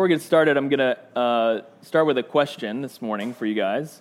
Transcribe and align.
before 0.00 0.08
we 0.08 0.14
get 0.14 0.22
started, 0.22 0.56
I'm 0.56 0.70
going 0.70 0.78
to 0.78 0.98
uh, 1.14 1.60
start 1.82 2.06
with 2.06 2.16
a 2.16 2.22
question 2.22 2.80
this 2.80 3.02
morning 3.02 3.34
for 3.34 3.44
you 3.44 3.54
guys. 3.54 4.00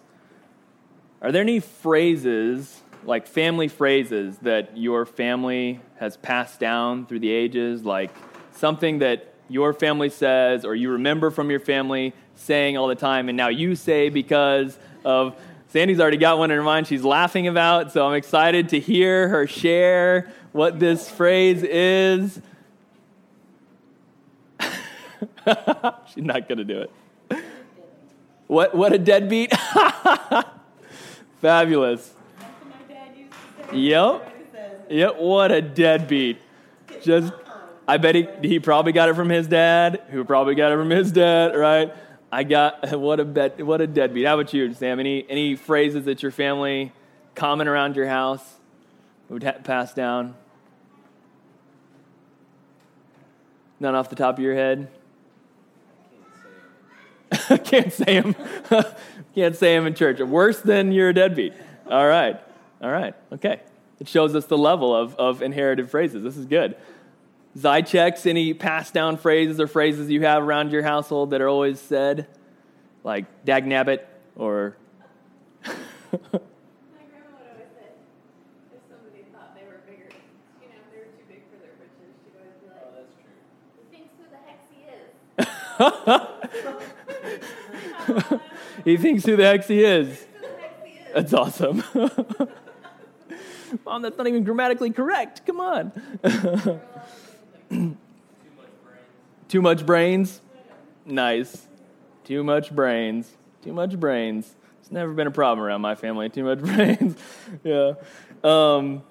Are 1.21 1.29
there 1.29 1.41
any 1.41 1.59
phrases, 1.59 2.83
like 3.03 3.27
family 3.27 3.67
phrases, 3.67 4.37
that 4.37 4.77
your 4.77 5.05
family 5.05 5.81
has 5.97 6.15
passed 6.15 6.57
down 6.57 7.05
through 7.05 7.19
the 7.19 7.29
ages? 7.29 7.83
Like 7.83 8.11
something 8.53 8.99
that 8.99 9.33
your 9.49 9.73
family 9.73 10.07
says 10.07 10.63
or 10.63 10.73
you 10.73 10.91
remember 10.91 11.31
from 11.31 11.51
your 11.51 11.59
family 11.59 12.13
saying 12.33 12.77
all 12.77 12.87
the 12.87 12.95
time, 12.95 13.27
and 13.27 13.35
now 13.35 13.49
you 13.49 13.75
say 13.75 14.07
because 14.07 14.79
of 15.03 15.37
Sandy's 15.67 15.99
already 15.99 16.15
got 16.15 16.37
one 16.37 16.49
in 16.49 16.55
her 16.55 16.63
mind 16.63 16.87
she's 16.87 17.03
laughing 17.03 17.49
about, 17.49 17.91
so 17.91 18.07
I'm 18.07 18.15
excited 18.15 18.69
to 18.69 18.79
hear 18.79 19.27
her 19.27 19.45
share 19.47 20.31
what 20.53 20.79
this 20.79 21.09
phrase 21.09 21.61
is. 21.61 22.39
she's 26.13 26.23
not 26.23 26.47
going 26.47 26.57
to 26.57 26.63
do 26.63 26.79
it. 26.79 26.91
What, 28.47 28.73
what 28.73 28.93
a 28.93 28.97
deadbeat. 28.97 29.53
Fabulous. 31.41 32.13
Yep. 33.71 34.35
Yep, 34.89 35.17
what 35.17 35.51
a 35.51 35.61
deadbeat. 35.61 36.39
Just, 37.03 37.31
I 37.87 37.97
bet 37.97 38.15
he, 38.15 38.27
he 38.41 38.59
probably 38.59 38.91
got 38.91 39.09
it 39.09 39.15
from 39.15 39.29
his 39.29 39.47
dad, 39.47 40.01
who 40.09 40.23
probably 40.23 40.55
got 40.55 40.71
it 40.71 40.77
from 40.77 40.89
his 40.89 41.11
dad, 41.11 41.55
right? 41.55 41.93
I 42.31 42.43
got 42.43 42.91
what 42.99 43.19
a 43.19 43.25
bet, 43.25 43.63
what 43.63 43.81
a 43.81 43.87
deadbeat. 43.87 44.25
How 44.25 44.39
about 44.39 44.53
you, 44.53 44.73
Sam? 44.73 44.99
Any 44.99 45.25
any 45.29 45.55
phrases 45.55 46.05
that 46.05 46.21
your 46.21 46.31
family 46.31 46.91
common 47.35 47.67
around 47.67 47.95
your 47.95 48.07
house 48.07 48.57
would 49.29 49.43
ha- 49.43 49.59
pass 49.63 49.93
down? 49.93 50.35
None 53.79 53.95
off 53.95 54.09
the 54.09 54.15
top 54.15 54.37
of 54.37 54.43
your 54.43 54.55
head. 54.55 54.89
Can't 57.63 57.93
say 57.93 58.19
them. 58.19 58.35
Can't 59.35 59.55
say 59.55 59.75
them 59.75 59.85
in 59.87 59.93
church. 59.93 60.19
Worse 60.19 60.59
than 60.61 60.91
you're 60.91 61.09
a 61.09 61.13
deadbeat. 61.13 61.53
All 61.89 62.07
right. 62.07 62.39
All 62.81 62.91
right. 62.91 63.13
Okay. 63.31 63.61
It 63.99 64.07
shows 64.07 64.35
us 64.35 64.45
the 64.45 64.57
level 64.57 64.95
of, 64.95 65.15
of 65.15 65.41
inherited 65.41 65.89
phrases. 65.89 66.23
This 66.23 66.37
is 66.37 66.45
good. 66.45 66.75
Zycheks, 67.57 68.25
any 68.25 68.53
passed 68.53 68.93
down 68.93 69.17
phrases 69.17 69.59
or 69.59 69.67
phrases 69.67 70.09
you 70.09 70.21
have 70.21 70.43
around 70.43 70.71
your 70.71 70.83
household 70.83 71.31
that 71.31 71.41
are 71.41 71.49
always 71.49 71.79
said? 71.79 72.27
Like 73.03 73.45
dag 73.45 73.65
nabbit 73.65 74.05
or. 74.35 74.77
My 75.65 75.71
grandma 75.71 76.39
would 77.37 77.49
always 77.51 77.69
say, 77.75 77.91
if 78.73 78.81
somebody 78.89 79.25
thought 79.33 79.55
they 79.55 79.65
were 79.65 79.81
bigger, 79.85 80.09
you 80.61 80.69
know, 80.69 80.79
they 80.91 80.99
were 80.99 81.05
too 81.05 81.25
big 81.27 81.43
for 81.51 81.57
their 81.59 81.73
britches, 81.77 82.15
she'd 82.23 82.35
always 82.39 82.55
be 82.61 82.67
like, 82.67 82.81
oh, 82.81 82.95
that's 82.95 83.13
true. 83.19 83.35
He 83.77 83.83
thinks 83.91 84.15
who 84.17 84.25
the 84.31 84.39
heck 84.47 84.63
he 84.71 84.87
is. 86.79 86.88
he 88.85 88.97
thinks 88.97 89.25
who 89.25 89.35
the 89.35 89.43
heck 89.43 89.65
he 89.65 89.83
is. 89.83 90.25
That's 91.13 91.33
awesome. 91.33 91.83
Mom, 93.85 94.01
that's 94.01 94.17
not 94.17 94.27
even 94.27 94.43
grammatically 94.43 94.91
correct. 94.91 95.45
Come 95.45 95.59
on. 95.59 95.91
Too 99.47 99.61
much 99.61 99.85
brains? 99.85 100.41
Nice. 101.05 101.67
Too 102.23 102.43
much 102.43 102.71
brains. 102.71 103.31
Too 103.63 103.73
much 103.73 103.99
brains. 103.99 104.55
It's 104.81 104.91
never 104.91 105.13
been 105.13 105.27
a 105.27 105.31
problem 105.31 105.65
around 105.65 105.81
my 105.81 105.95
family. 105.95 106.29
Too 106.29 106.43
much 106.43 106.59
brains. 106.59 107.15
yeah. 107.63 107.93
Um, 108.43 109.03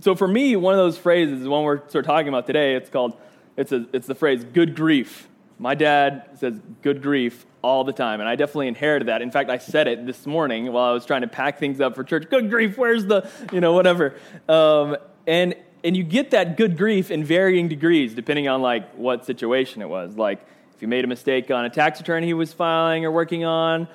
so 0.00 0.14
for 0.14 0.28
me, 0.28 0.56
one 0.56 0.74
of 0.74 0.78
those 0.78 0.98
phrases, 0.98 1.42
the 1.42 1.50
one 1.50 1.64
we're 1.64 1.78
sort 1.88 2.04
of 2.04 2.06
talking 2.06 2.28
about 2.28 2.46
today, 2.46 2.74
it's 2.74 2.90
called, 2.90 3.16
it's, 3.56 3.72
a, 3.72 3.86
it's 3.92 4.06
the 4.06 4.14
phrase 4.14 4.44
good 4.44 4.76
grief. 4.76 5.28
My 5.58 5.74
dad 5.74 6.30
says 6.34 6.60
good 6.82 7.02
grief 7.02 7.46
all 7.62 7.84
the 7.84 7.92
time, 7.92 8.20
and 8.20 8.28
I 8.28 8.36
definitely 8.36 8.68
inherited 8.68 9.08
that. 9.08 9.22
In 9.22 9.30
fact, 9.30 9.50
I 9.50 9.58
said 9.58 9.86
it 9.88 10.04
this 10.04 10.26
morning 10.26 10.72
while 10.72 10.90
I 10.90 10.92
was 10.92 11.06
trying 11.06 11.22
to 11.22 11.28
pack 11.28 11.58
things 11.58 11.80
up 11.80 11.94
for 11.94 12.04
church. 12.04 12.28
Good 12.28 12.50
grief, 12.50 12.76
where's 12.76 13.06
the, 13.06 13.30
you 13.52 13.60
know, 13.60 13.72
whatever. 13.72 14.14
Um, 14.48 14.96
and 15.26 15.54
and 15.84 15.94
you 15.94 16.02
get 16.02 16.30
that 16.30 16.56
good 16.56 16.78
grief 16.78 17.10
in 17.10 17.22
varying 17.22 17.68
degrees 17.68 18.14
depending 18.14 18.48
on 18.48 18.62
like 18.62 18.92
what 18.94 19.24
situation 19.24 19.82
it 19.82 19.88
was 19.88 20.16
like 20.16 20.40
if 20.74 20.80
you 20.82 20.88
made 20.88 21.04
a 21.04 21.08
mistake 21.08 21.50
on 21.50 21.64
a 21.66 21.70
tax 21.70 22.00
return 22.00 22.22
he 22.22 22.34
was 22.34 22.52
filing 22.52 23.04
or 23.04 23.12
working 23.12 23.44
on 23.44 23.86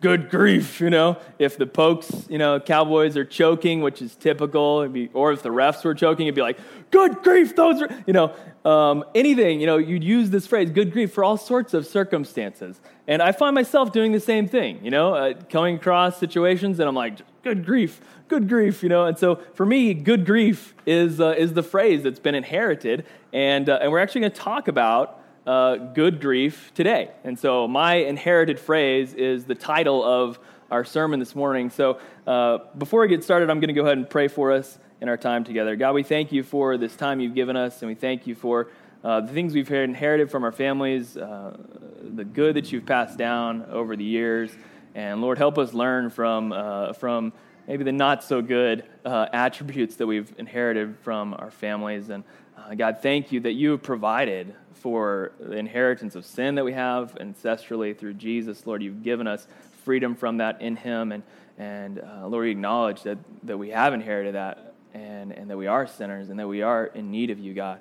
good 0.00 0.28
grief 0.28 0.80
you 0.80 0.90
know 0.90 1.18
if 1.38 1.56
the 1.56 1.66
pokes 1.66 2.26
you 2.28 2.38
know 2.38 2.60
cowboys 2.60 3.16
are 3.16 3.24
choking 3.24 3.80
which 3.80 4.02
is 4.02 4.14
typical 4.14 4.86
be, 4.88 5.08
or 5.14 5.32
if 5.32 5.42
the 5.42 5.48
refs 5.48 5.84
were 5.84 5.94
choking 5.94 6.26
it'd 6.26 6.34
be 6.34 6.42
like 6.42 6.58
good 6.90 7.22
grief 7.22 7.56
those 7.56 7.80
are 7.80 7.88
you 8.06 8.12
know 8.12 8.34
um, 8.64 9.04
anything 9.14 9.60
you 9.60 9.66
know 9.66 9.78
you'd 9.78 10.04
use 10.04 10.30
this 10.30 10.46
phrase 10.46 10.70
good 10.70 10.92
grief 10.92 11.12
for 11.12 11.24
all 11.24 11.36
sorts 11.36 11.72
of 11.72 11.86
circumstances 11.86 12.80
and 13.08 13.22
i 13.22 13.32
find 13.32 13.54
myself 13.54 13.92
doing 13.92 14.12
the 14.12 14.20
same 14.20 14.46
thing 14.46 14.78
you 14.84 14.90
know 14.90 15.14
uh, 15.14 15.32
coming 15.48 15.76
across 15.76 16.18
situations 16.18 16.78
and 16.78 16.88
i'm 16.88 16.94
like 16.94 17.18
good 17.42 17.64
grief 17.64 18.00
good 18.28 18.48
grief, 18.48 18.82
you 18.82 18.88
know. 18.88 19.06
And 19.06 19.18
so 19.18 19.36
for 19.54 19.64
me, 19.64 19.94
good 19.94 20.26
grief 20.26 20.74
is, 20.84 21.20
uh, 21.20 21.34
is 21.36 21.52
the 21.52 21.62
phrase 21.62 22.02
that's 22.02 22.18
been 22.18 22.34
inherited. 22.34 23.06
And, 23.32 23.68
uh, 23.68 23.78
and 23.80 23.92
we're 23.92 24.00
actually 24.00 24.22
going 24.22 24.32
to 24.32 24.40
talk 24.40 24.68
about 24.68 25.22
uh, 25.46 25.76
good 25.76 26.20
grief 26.20 26.72
today. 26.74 27.10
And 27.24 27.38
so 27.38 27.68
my 27.68 27.94
inherited 27.94 28.58
phrase 28.58 29.14
is 29.14 29.44
the 29.44 29.54
title 29.54 30.02
of 30.02 30.38
our 30.70 30.84
sermon 30.84 31.20
this 31.20 31.34
morning. 31.34 31.70
So 31.70 32.00
uh, 32.26 32.58
before 32.76 33.02
we 33.02 33.08
get 33.08 33.22
started, 33.22 33.48
I'm 33.50 33.60
going 33.60 33.68
to 33.68 33.74
go 33.74 33.84
ahead 33.84 33.98
and 33.98 34.10
pray 34.10 34.28
for 34.28 34.52
us 34.52 34.78
in 35.00 35.08
our 35.08 35.16
time 35.16 35.44
together. 35.44 35.76
God, 35.76 35.94
we 35.94 36.02
thank 36.02 36.32
you 36.32 36.42
for 36.42 36.76
this 36.76 36.96
time 36.96 37.20
you've 37.20 37.34
given 37.34 37.56
us, 37.56 37.82
and 37.82 37.88
we 37.88 37.94
thank 37.94 38.26
you 38.26 38.34
for 38.34 38.68
uh, 39.04 39.20
the 39.20 39.32
things 39.32 39.54
we've 39.54 39.70
inherited 39.70 40.30
from 40.30 40.42
our 40.42 40.52
families, 40.52 41.16
uh, 41.16 41.56
the 42.02 42.24
good 42.24 42.56
that 42.56 42.72
you've 42.72 42.86
passed 42.86 43.16
down 43.16 43.64
over 43.70 43.94
the 43.94 44.04
years. 44.04 44.50
And 44.94 45.20
Lord, 45.20 45.38
help 45.38 45.58
us 45.58 45.72
learn 45.74 46.10
from, 46.10 46.94
from 46.98 47.32
maybe 47.66 47.84
the 47.84 47.92
not 47.92 48.22
so 48.24 48.40
good 48.42 48.84
uh, 49.04 49.26
attributes 49.32 49.96
that 49.96 50.06
we've 50.06 50.32
inherited 50.38 50.96
from 50.98 51.34
our 51.34 51.50
families. 51.50 52.08
And 52.10 52.22
uh, 52.22 52.26
God, 52.74 52.98
thank 53.02 53.32
you 53.32 53.40
that 53.40 53.52
you 53.52 53.72
have 53.72 53.82
provided 53.82 54.54
for 54.74 55.32
the 55.38 55.56
inheritance 55.56 56.14
of 56.14 56.24
sin 56.24 56.56
that 56.56 56.64
we 56.64 56.72
have 56.72 57.14
ancestrally 57.20 57.96
through 57.96 58.14
Jesus. 58.14 58.66
Lord, 58.66 58.82
you've 58.82 59.02
given 59.02 59.26
us 59.26 59.46
freedom 59.84 60.14
from 60.14 60.38
that 60.38 60.60
in 60.60 60.76
Him. 60.76 61.12
And, 61.12 61.22
and 61.58 62.00
uh, 62.00 62.26
Lord, 62.26 62.44
we 62.44 62.50
acknowledge 62.50 63.02
that, 63.02 63.18
that 63.44 63.58
we 63.58 63.70
have 63.70 63.94
inherited 63.94 64.34
that 64.34 64.74
and, 64.94 65.32
and 65.32 65.50
that 65.50 65.56
we 65.56 65.66
are 65.66 65.86
sinners 65.86 66.28
and 66.28 66.38
that 66.38 66.48
we 66.48 66.62
are 66.62 66.86
in 66.86 67.10
need 67.10 67.30
of 67.30 67.38
you, 67.38 67.54
God. 67.54 67.80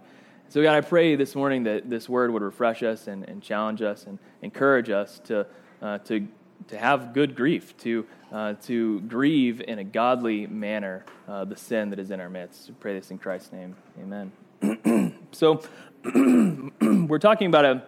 So, 0.50 0.62
God, 0.62 0.76
I 0.76 0.82
pray 0.82 1.16
this 1.16 1.36
morning 1.36 1.64
that 1.64 1.90
this 1.90 2.08
word 2.08 2.32
would 2.32 2.44
refresh 2.44 2.84
us 2.84 3.08
and, 3.08 3.28
and 3.28 3.42
challenge 3.42 3.82
us 3.82 4.06
and 4.06 4.20
encourage 4.42 4.90
us 4.90 5.20
to, 5.26 5.48
uh, 5.82 5.98
to, 6.00 6.28
to 6.68 6.78
have 6.78 7.14
good 7.14 7.36
grief, 7.36 7.76
to 7.78 8.06
uh, 8.32 8.54
to 8.54 9.00
grieve 9.02 9.62
in 9.66 9.80
a 9.80 9.84
godly 9.84 10.46
manner 10.48 11.06
uh, 11.28 11.46
the 11.46 11.56
sin 11.56 11.90
that 11.90 12.00
is 12.00 12.12
in 12.12 12.20
our 12.20 12.30
midst. 12.30 12.68
We 12.68 12.76
pray 12.80 12.94
this 12.94 13.12
in 13.12 13.18
Christ's 13.18 13.54
name. 13.54 13.76
Amen. 14.00 14.32
so, 15.32 15.62
we're 16.04 17.20
talking 17.20 17.48
about 17.48 17.66
a, 17.66 17.84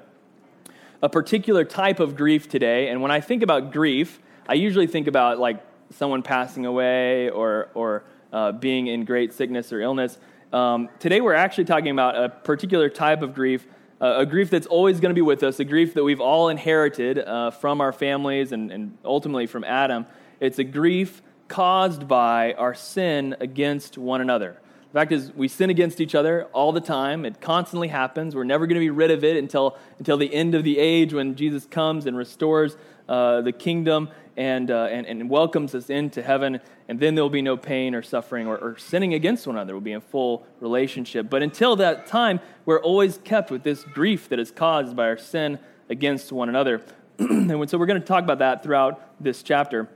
a 1.02 1.10
particular 1.10 1.64
type 1.64 2.00
of 2.00 2.16
grief 2.16 2.50
today. 2.50 2.90
And 2.90 3.02
when 3.02 3.12
I 3.12 3.20
think 3.22 3.44
about 3.44 3.72
grief, 3.72 4.20
I 4.48 4.54
usually 4.54 4.88
think 4.88 5.08
about 5.08 5.40
like 5.40 5.64
someone 5.92 6.24
passing 6.24 6.66
away 6.66 7.30
or, 7.30 7.70
or 7.74 8.04
uh, 8.34 8.52
being 8.52 8.88
in 8.88 9.06
great 9.06 9.34
sickness 9.34 9.72
or 9.72 9.82
illness. 9.82 10.18
Um, 10.52 10.90
today, 11.00 11.22
we're 11.22 11.34
actually 11.34 11.66
talking 11.66 11.92
about 11.92 12.16
a 12.16 12.30
particular 12.30 12.90
type 12.90 13.22
of 13.22 13.34
grief 13.34 13.68
uh, 14.00 14.18
a 14.20 14.26
grief 14.26 14.50
that's 14.50 14.68
always 14.68 15.00
going 15.00 15.10
to 15.10 15.16
be 15.16 15.22
with 15.22 15.42
us, 15.42 15.60
a 15.60 15.66
grief 15.66 15.96
that 15.96 16.04
we've 16.04 16.22
all 16.22 16.50
inherited 16.50 17.18
uh, 17.18 17.50
from 17.50 17.82
our 17.82 17.92
families 17.92 18.52
and, 18.52 18.72
and 18.72 18.98
ultimately 19.04 19.48
from 19.48 19.64
Adam. 19.64 20.06
It's 20.40 20.60
a 20.60 20.64
grief 20.64 21.22
caused 21.48 22.08
by 22.08 22.54
our 22.54 22.76
sin 22.76 23.36
against 23.40 23.98
one 23.98 24.22
another. 24.22 24.60
The 24.92 25.00
fact 25.00 25.12
is, 25.12 25.34
we 25.34 25.50
sin 25.50 25.70
against 25.70 26.00
each 26.00 26.16
other 26.16 26.46
all 26.54 26.72
the 26.72 26.82
time. 26.82 27.26
It 27.26 27.42
constantly 27.42 27.90
happens. 27.90 28.36
We're 28.36 28.46
never 28.46 28.66
going 28.68 28.76
to 28.76 28.80
be 28.80 28.90
rid 28.90 29.12
of 29.12 29.24
it 29.24 29.36
until, 29.36 29.78
until 30.00 30.18
the 30.18 30.34
end 30.34 30.56
of 30.56 30.64
the 30.64 30.80
age 30.80 31.14
when 31.14 31.36
Jesus 31.36 31.66
comes 31.66 32.06
and 32.06 32.16
restores 32.16 32.78
uh, 33.10 33.42
the 33.42 33.52
kingdom 33.52 34.10
and, 34.38 34.72
uh, 34.72 34.86
and, 34.86 35.06
and 35.06 35.30
welcomes 35.30 35.76
us 35.76 35.90
into 35.90 36.22
heaven. 36.22 36.62
And 36.88 37.00
then 37.02 37.16
there 37.16 37.24
will 37.24 37.30
be 37.30 37.42
no 37.42 37.58
pain 37.58 37.96
or 37.96 38.02
suffering 38.02 38.48
or, 38.48 38.58
or 38.58 38.78
sinning 38.78 39.14
against 39.14 39.46
one 39.46 39.58
another. 39.58 39.74
We'll 39.74 39.82
be 39.82 39.92
in 39.92 40.02
full 40.02 40.48
relationship. 40.62 41.30
But 41.30 41.44
until 41.44 41.76
that 41.78 42.08
time, 42.08 42.40
we're 42.66 42.82
always 42.82 43.18
kept 43.18 43.52
with 43.52 43.64
this 43.64 43.84
grief 43.84 44.30
that 44.30 44.40
is 44.40 44.52
caused 44.52 44.96
by 44.96 45.08
our 45.08 45.18
sin 45.18 45.60
against 45.90 46.32
one 46.32 46.48
another. 46.48 46.82
and 47.20 47.70
so 47.70 47.78
we're 47.78 47.88
going 47.88 48.00
to 48.00 48.08
talk 48.08 48.24
about 48.24 48.40
that 48.40 48.64
throughout 48.64 49.02
this 49.22 49.44
chapter. 49.44 49.90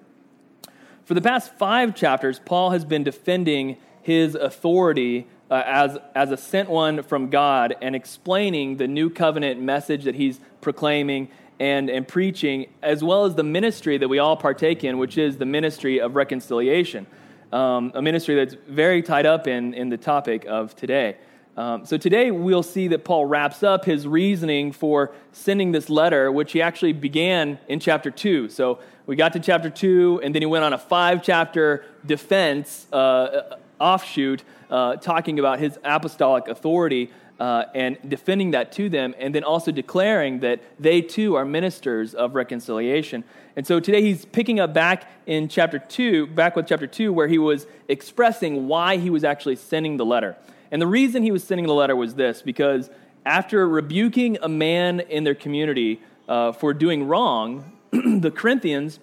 For 1.06 1.14
the 1.14 1.22
past 1.22 1.54
five 1.58 1.96
chapters, 1.96 2.40
Paul 2.44 2.72
has 2.72 2.84
been 2.84 3.04
defending 3.04 3.78
his 4.02 4.36
authority 4.36 5.28
uh, 5.50 5.64
as, 5.66 5.98
as 6.16 6.32
a 6.32 6.38
sent 6.38 6.70
one 6.70 7.04
from 7.04 7.30
God 7.30 7.76
and 7.82 7.96
explaining 7.96 8.78
the 8.78 8.88
new 8.88 9.10
covenant 9.10 9.62
message 9.62 10.06
that 10.06 10.16
he's 10.16 10.40
proclaiming 10.62 11.28
and, 11.60 11.90
and 11.90 12.08
preaching, 12.08 12.68
as 12.82 13.04
well 13.04 13.26
as 13.26 13.36
the 13.36 13.44
ministry 13.44 13.98
that 13.98 14.08
we 14.08 14.18
all 14.18 14.36
partake 14.36 14.84
in, 14.84 14.98
which 14.98 15.18
is 15.18 15.38
the 15.38 15.46
ministry 15.46 16.00
of 16.00 16.16
reconciliation, 16.16 17.06
um, 17.52 17.92
a 17.94 18.02
ministry 18.02 18.34
that's 18.34 18.56
very 18.68 19.04
tied 19.04 19.26
up 19.26 19.46
in, 19.46 19.74
in 19.74 19.90
the 19.90 19.98
topic 19.98 20.46
of 20.46 20.76
today. 20.76 21.18
Um, 21.58 21.86
so 21.86 21.98
today 21.98 22.32
we'll 22.32 22.64
see 22.64 22.88
that 22.88 23.04
Paul 23.04 23.26
wraps 23.26 23.62
up 23.62 23.84
his 23.84 24.08
reasoning 24.08 24.72
for 24.72 25.12
sending 25.34 25.74
this 25.74 25.90
letter, 25.90 26.32
which 26.32 26.54
he 26.54 26.62
actually 26.62 26.94
began 26.94 27.60
in 27.68 27.80
chapter 27.82 28.10
2. 28.10 28.48
So 28.48 28.80
we 29.06 29.18
got 29.18 29.34
to 29.34 29.40
chapter 29.40 29.70
2, 29.70 30.22
and 30.24 30.34
then 30.34 30.42
he 30.42 30.46
went 30.46 30.64
on 30.64 30.72
a 30.72 30.78
five 30.78 31.22
chapter 31.22 31.86
defense 32.06 32.88
uh, 32.94 33.58
offshoot 33.82 34.44
uh, 34.70 34.96
talking 34.98 35.40
about 35.40 35.60
his 35.60 35.78
apostolic 35.84 36.48
authority 36.48 37.10
uh, 37.40 37.66
and 37.74 37.98
defending 38.08 38.52
that 38.52 38.72
to 38.72 38.88
them, 38.88 39.16
and 39.18 39.34
then 39.34 39.44
also 39.44 39.72
declaring 39.72 40.42
that 40.42 40.62
they 40.80 41.02
too 41.02 41.36
are 41.36 41.44
ministers 41.44 42.14
of 42.14 42.36
reconciliation. 42.36 43.24
And 43.56 43.66
so 43.66 43.80
today 43.80 44.04
he's 44.04 44.26
picking 44.26 44.60
up 44.60 44.76
back 44.76 45.10
in 45.26 45.48
chapter 45.48 45.80
2, 45.80 46.28
back 46.28 46.56
with 46.56 46.68
chapter 46.68 46.86
2, 46.86 47.12
where 47.12 47.28
he 47.28 47.40
was 47.40 47.66
expressing 47.88 48.68
why 48.68 48.98
he 48.98 49.10
was 49.10 49.24
actually 49.24 49.56
sending 49.56 49.98
the 49.98 50.06
letter. 50.06 50.38
And 50.70 50.80
the 50.80 50.88
reason 50.88 51.24
he 51.24 51.32
was 51.32 51.44
sending 51.44 51.66
the 51.66 51.74
letter 51.74 51.96
was 51.96 52.14
this 52.14 52.44
because 52.44 52.92
after 53.26 53.68
rebuking 53.68 54.38
a 54.42 54.48
man 54.48 55.00
in 55.00 55.24
their 55.24 55.36
community 55.36 56.00
uh, 56.30 56.52
for 56.52 56.76
doing 56.76 57.08
wrong, 57.08 57.72
the 57.92 58.32
Corinthians 58.32 59.00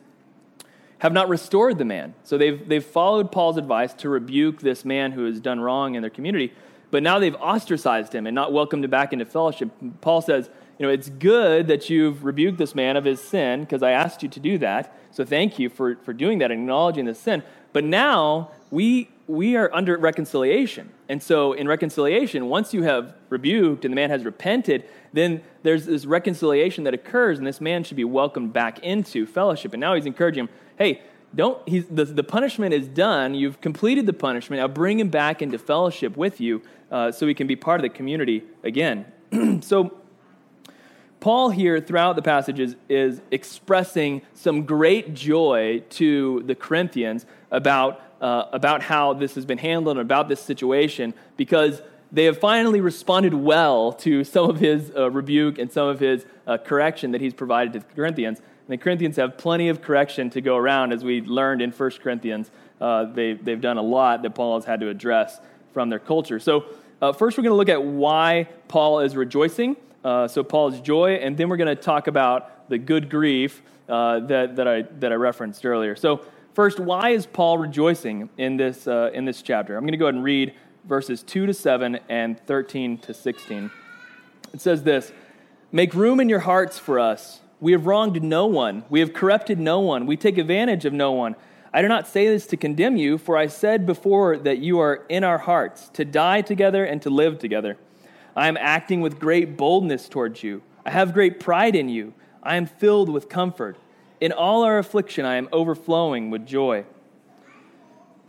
have 0.99 1.13
not 1.13 1.29
restored 1.29 1.79
the 1.79 1.85
man. 1.85 2.15
So 2.25 2.37
they've, 2.39 2.69
they've 2.69 2.85
followed 2.85 3.31
Paul's 3.31 3.57
advice 3.57 3.95
to 3.95 4.09
rebuke 4.09 4.61
this 4.61 4.85
man 4.85 5.13
who 5.13 5.25
has 5.27 5.41
done 5.41 5.61
wrong 5.61 5.95
in 5.95 6.03
their 6.03 6.11
community, 6.11 6.53
but 6.91 7.03
now 7.03 7.19
they've 7.19 7.37
ostracized 7.37 8.15
him 8.15 8.27
and 8.27 8.35
not 8.35 8.53
welcomed 8.53 8.85
him 8.85 8.91
back 8.91 9.13
into 9.13 9.25
fellowship. 9.25 9.71
Paul 10.01 10.23
says, 10.23 10.51
You 10.79 10.87
know, 10.87 10.93
it's 10.93 11.09
good 11.09 11.69
that 11.69 11.89
you've 11.91 12.25
rebuked 12.25 12.59
this 12.59 12.75
man 12.75 12.97
of 12.97 13.05
his 13.05 13.21
sin 13.21 13.61
because 13.61 13.83
I 13.83 13.91
asked 13.91 14.23
you 14.23 14.29
to 14.31 14.41
do 14.41 14.59
that. 14.59 14.95
So 15.11 15.25
thank 15.25 15.59
you 15.59 15.69
for, 15.69 15.97
for 15.97 16.13
doing 16.13 16.39
that 16.39 16.51
and 16.51 16.61
acknowledging 16.63 17.05
the 17.05 17.15
sin. 17.15 17.43
But 17.73 17.85
now 17.85 18.51
we, 18.71 19.11
we 19.27 19.57
are 19.57 19.73
under 19.75 19.97
reconciliation. 19.97 20.91
And 21.09 21.23
so, 21.23 21.53
in 21.53 21.69
reconciliation, 21.69 22.49
once 22.49 22.75
you 22.75 22.83
have 22.83 23.15
rebuked 23.29 23.85
and 23.85 23.93
the 23.93 23.97
man 23.97 24.11
has 24.11 24.25
repented, 24.25 24.85
then 25.13 25.43
there's 25.63 25.87
this 25.87 26.05
reconciliation 26.07 26.85
that 26.85 26.95
occurs, 26.95 27.39
and 27.39 27.47
this 27.47 27.61
man 27.61 27.85
should 27.85 27.97
be 27.97 28.05
welcomed 28.05 28.53
back 28.53 28.79
into 28.81 29.27
fellowship. 29.27 29.73
And 29.73 29.81
now 29.81 29.95
he's 29.95 30.07
encouraging 30.07 30.45
him 30.45 30.49
hey, 30.79 31.03
don't, 31.35 31.67
he's, 31.69 31.85
the, 31.87 32.05
the 32.05 32.25
punishment 32.25 32.73
is 32.73 32.89
done. 32.89 33.35
You've 33.35 33.61
completed 33.61 34.07
the 34.07 34.13
punishment. 34.13 34.61
Now 34.61 34.69
bring 34.69 34.99
him 34.99 35.11
back 35.11 35.43
into 35.43 35.59
fellowship 35.59 36.17
with 36.17 36.41
you 36.41 36.63
uh, 36.91 37.13
so 37.13 37.27
he 37.27 37.35
can 37.35 37.47
be 37.47 37.57
part 37.57 37.81
of 37.81 37.83
the 37.83 37.91
community 37.91 38.45
again. 38.63 39.05
so, 39.61 39.95
Paul 41.21 41.51
here 41.51 41.81
throughout 41.81 42.15
the 42.15 42.23
passages 42.23 42.77
is 42.89 43.21
expressing 43.33 44.23
some 44.35 44.65
great 44.65 45.15
joy 45.15 45.83
to 45.91 46.45
the 46.47 46.55
Corinthians 46.55 47.27
about, 47.51 48.01
uh, 48.21 48.45
about 48.53 48.83
how 48.83 49.15
this 49.15 49.35
has 49.35 49.45
been 49.45 49.59
handled 49.59 49.97
and 49.97 50.05
about 50.05 50.29
this 50.29 50.41
situation 50.41 51.13
because 51.37 51.83
they 52.13 52.25
have 52.25 52.39
finally 52.39 52.81
responded 52.81 53.35
well 53.35 53.93
to 53.93 54.23
some 54.23 54.49
of 54.49 54.61
his 54.61 54.93
uh, 54.97 55.11
rebuke 55.11 55.59
and 55.59 55.73
some 55.73 55.89
of 55.89 55.99
his 55.99 56.25
uh, 56.47 56.57
correction 56.57 57.11
that 57.11 57.21
he's 57.21 57.35
provided 57.35 57.73
to 57.73 57.81
the 57.81 57.95
Corinthians. 57.95 58.41
And 58.69 58.79
the 58.79 58.83
Corinthians 58.85 59.17
have 59.17 59.39
plenty 59.39 59.71
of 59.71 59.81
correction 59.81 60.29
to 60.31 60.43
go 60.43 60.55
around, 60.55 60.93
as 60.93 61.03
we 61.03 61.23
learned 61.23 61.63
in 61.63 61.71
1 61.71 61.91
Corinthians. 62.03 62.51
Uh, 62.79 63.05
they, 63.05 63.33
they've 63.33 63.63
done 63.63 63.79
a 63.79 63.83
lot 63.83 64.21
that 64.23 64.35
Paul 64.35 64.59
has 64.59 64.67
had 64.67 64.81
to 64.81 64.91
address 64.91 65.41
from 65.73 65.89
their 65.89 65.99
culture. 65.99 66.39
So, 66.39 66.67
uh, 67.01 67.15
first, 67.15 67.39
we're 67.39 67.45
going 67.45 67.53
to 67.53 67.57
look 67.57 67.71
at 67.71 67.83
why 67.83 68.47
Paul 68.69 69.01
is 69.01 69.17
rejoicing. 69.17 69.77
Uh, 70.05 70.29
so 70.29 70.45
Paul's 70.45 70.83
joy, 70.83 71.15
and 71.15 71.35
then 71.35 71.49
we're 71.49 71.57
going 71.57 71.75
to 71.75 71.83
talk 71.83 72.09
about 72.09 72.69
the 72.69 72.77
good 72.77 73.09
grief 73.09 73.63
uh, 73.89 74.21
that, 74.21 74.57
that, 74.57 74.69
I, 74.69 74.83
that 74.83 75.13
I 75.13 75.15
referenced 75.15 75.65
earlier. 75.65 75.97
So 75.97 76.27
first, 76.53 76.79
why 76.79 77.11
is 77.11 77.25
Paul 77.25 77.57
rejoicing 77.57 78.29
in 78.37 78.59
this, 78.59 78.87
uh, 78.87 79.11
in 79.15 79.25
this 79.25 79.41
chapter? 79.41 79.77
I'm 79.77 79.85
going 79.85 79.93
to 79.93 79.99
go 79.99 80.07
ahead 80.07 80.17
and 80.17 80.25
read 80.25 80.53
verses 80.85 81.23
2 81.23 81.47
to 81.47 81.55
7 81.55 82.01
and 82.11 82.39
13 82.47 82.99
to 82.99 83.15
16. 83.15 83.71
It 84.53 84.61
says 84.61 84.83
this 84.83 85.11
Make 85.73 85.95
room 85.95 86.21
in 86.21 86.29
your 86.29 86.41
hearts 86.41 86.79
for 86.79 87.01
us. 87.01 87.41
We 87.61 87.73
have 87.73 87.87
wronged 87.87 88.23
no 88.23 88.47
one. 88.47 88.85
We 88.89 89.01
have 89.01 89.13
corrupted 89.13 89.59
no 89.59 89.81
one. 89.81 90.07
We 90.07 90.17
take 90.17 90.39
advantage 90.39 90.85
of 90.85 90.93
no 90.93 91.13
one. 91.13 91.35
I 91.73 91.83
do 91.83 91.89
not 91.89 92.07
say 92.09 92.29
this 92.29 92.47
to 92.49 92.57
condemn 92.57 92.97
you, 92.97 93.19
for 93.19 93.37
I 93.37 93.47
said 93.47 93.85
before 93.85 94.37
that 94.39 94.59
you 94.59 94.79
are 94.79 95.05
in 95.09 95.25
our 95.25 95.39
hearts, 95.39 95.89
to 95.91 96.05
die 96.05 96.41
together 96.41 96.85
and 96.85 97.03
to 97.03 97.11
live 97.11 97.39
together. 97.39 97.77
I 98.35 98.49
am 98.49 98.57
acting 98.57 99.01
with 99.01 99.19
great 99.19 99.57
boldness 99.57 100.09
towards 100.09 100.43
you. 100.43 100.63
I 100.87 100.91
have 100.91 101.13
great 101.13 101.41
pride 101.41 101.75
in 101.75 101.89
you. 101.89 102.15
I 102.43 102.57
am 102.57 102.67
filled 102.67 103.09
with 103.09 103.29
comfort. 103.29 103.77
In 104.21 104.33
all 104.33 104.63
our 104.63 104.79
affliction, 104.79 105.25
I 105.25 105.35
am 105.35 105.49
overflowing 105.53 106.31
with 106.31 106.47
joy. 106.47 106.85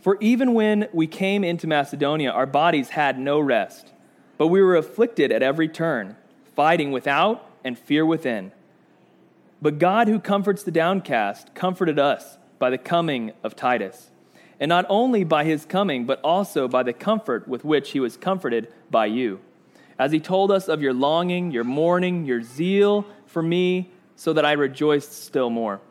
For 0.02 0.18
even 0.20 0.54
when 0.54 0.88
we 0.92 1.08
came 1.08 1.44
into 1.44 1.68
Macedonia, 1.68 2.32
our 2.32 2.46
bodies 2.46 2.90
had 2.90 3.20
no 3.20 3.40
rest, 3.40 3.92
but 4.38 4.48
we 4.48 4.62
were 4.62 4.76
afflicted 4.76 5.32
at 5.32 5.44
every 5.44 5.68
turn, 5.68 6.16
fighting 6.56 6.92
without 6.92 7.50
and 7.64 7.78
fear 7.78 8.06
within. 8.06 8.52
But 9.62 9.80
God, 9.80 10.08
who 10.08 10.20
comforts 10.20 10.64
the 10.64 10.72
downcast, 10.72 11.54
comforted 11.54 12.00
us 12.00 12.38
by 12.60 12.70
the 12.70 12.78
coming 12.78 13.34
of 13.44 13.56
Titus. 13.56 14.12
And 14.60 14.70
not 14.70 14.86
only 14.90 15.24
by 15.24 15.46
his 15.46 15.66
coming, 15.66 16.06
but 16.06 16.20
also 16.22 16.68
by 16.68 16.84
the 16.84 16.94
comfort 16.94 17.48
with 17.48 17.64
which 17.64 17.92
he 17.92 18.00
was 18.00 18.18
comforted 18.18 18.72
by 18.92 19.06
you 19.08 19.40
as 20.00 20.14
he 20.14 20.20
told 20.20 20.50
us 20.50 20.70
of 20.70 20.82
your 20.82 20.94
longing, 20.94 21.52
your 21.52 21.66
mourning, 21.66 22.26
your 22.26 22.42
zeal 22.42 23.06
for 23.26 23.44
me, 23.44 23.92
so 24.16 24.32
that 24.32 24.46
I 24.46 24.54
rejoiced 24.54 25.26
still 25.26 25.50
more. 25.50 25.82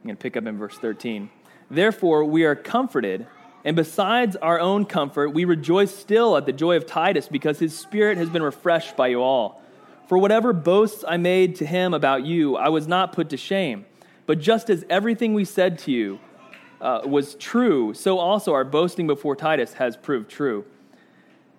I'm 0.00 0.08
going 0.08 0.16
to 0.16 0.22
pick 0.22 0.36
up 0.38 0.46
in 0.46 0.56
verse 0.56 0.76
13. 0.78 1.28
Therefore, 1.70 2.24
we 2.24 2.44
are 2.44 2.54
comforted, 2.54 3.26
and 3.62 3.76
besides 3.76 4.36
our 4.36 4.58
own 4.58 4.86
comfort, 4.86 5.30
we 5.30 5.44
rejoice 5.44 5.94
still 5.94 6.36
at 6.36 6.46
the 6.46 6.52
joy 6.52 6.76
of 6.76 6.86
Titus, 6.86 7.28
because 7.28 7.58
his 7.58 7.76
spirit 7.76 8.16
has 8.16 8.30
been 8.30 8.42
refreshed 8.42 8.96
by 8.96 9.08
you 9.08 9.22
all. 9.22 9.62
For 10.06 10.18
whatever 10.18 10.52
boasts 10.52 11.04
I 11.06 11.16
made 11.16 11.56
to 11.56 11.66
him 11.66 11.94
about 11.94 12.24
you, 12.24 12.56
I 12.56 12.68
was 12.68 12.86
not 12.86 13.12
put 13.12 13.30
to 13.30 13.36
shame. 13.36 13.86
But 14.26 14.40
just 14.40 14.70
as 14.70 14.84
everything 14.90 15.34
we 15.34 15.44
said 15.44 15.78
to 15.80 15.92
you 15.92 16.20
uh, 16.80 17.02
was 17.04 17.34
true, 17.34 17.94
so 17.94 18.18
also 18.18 18.52
our 18.52 18.64
boasting 18.64 19.06
before 19.06 19.36
Titus 19.36 19.74
has 19.74 19.96
proved 19.96 20.28
true 20.28 20.64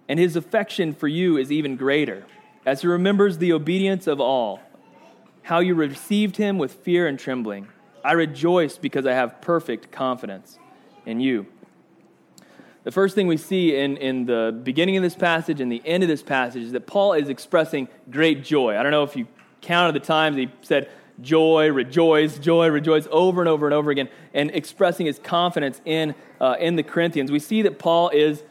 and 0.07 0.19
his 0.19 0.35
affection 0.35 0.93
for 0.93 1.07
you 1.07 1.37
is 1.37 1.51
even 1.51 1.75
greater, 1.75 2.25
as 2.65 2.81
he 2.81 2.87
remembers 2.87 3.37
the 3.37 3.53
obedience 3.53 4.07
of 4.07 4.19
all, 4.19 4.59
how 5.43 5.59
you 5.59 5.75
received 5.75 6.37
him 6.37 6.57
with 6.57 6.73
fear 6.73 7.07
and 7.07 7.19
trembling. 7.19 7.67
I 8.03 8.13
rejoice 8.13 8.77
because 8.77 9.05
I 9.05 9.13
have 9.13 9.41
perfect 9.41 9.91
confidence 9.91 10.59
in 11.05 11.19
you. 11.19 11.47
The 12.87 12.93
first 12.93 13.15
thing 13.15 13.27
we 13.27 13.35
see 13.35 13.75
in, 13.75 13.97
in 13.97 14.25
the 14.25 14.57
beginning 14.63 14.95
of 14.95 15.03
this 15.03 15.13
passage 15.13 15.59
and 15.59 15.69
the 15.69 15.81
end 15.83 16.03
of 16.03 16.07
this 16.07 16.23
passage 16.23 16.63
is 16.63 16.71
that 16.71 16.87
Paul 16.87 17.11
is 17.11 17.27
expressing 17.27 17.89
great 18.09 18.45
joy. 18.45 18.77
I 18.77 18.81
don't 18.81 18.93
know 18.93 19.03
if 19.03 19.13
you 19.17 19.27
counted 19.59 19.93
the 19.93 20.05
times 20.05 20.37
he 20.37 20.49
said 20.61 20.89
joy, 21.19 21.69
rejoice, 21.69 22.39
joy, 22.39 22.69
rejoice 22.69 23.05
over 23.11 23.41
and 23.41 23.49
over 23.49 23.67
and 23.67 23.73
over 23.73 23.91
again, 23.91 24.07
and 24.33 24.51
expressing 24.51 25.05
his 25.05 25.19
confidence 25.19 25.81
in, 25.83 26.15
uh, 26.39 26.55
in 26.61 26.77
the 26.77 26.83
Corinthians. 26.83 27.29
We 27.29 27.39
see 27.39 27.61
that 27.63 27.77
Paul 27.77 28.07
is 28.07 28.41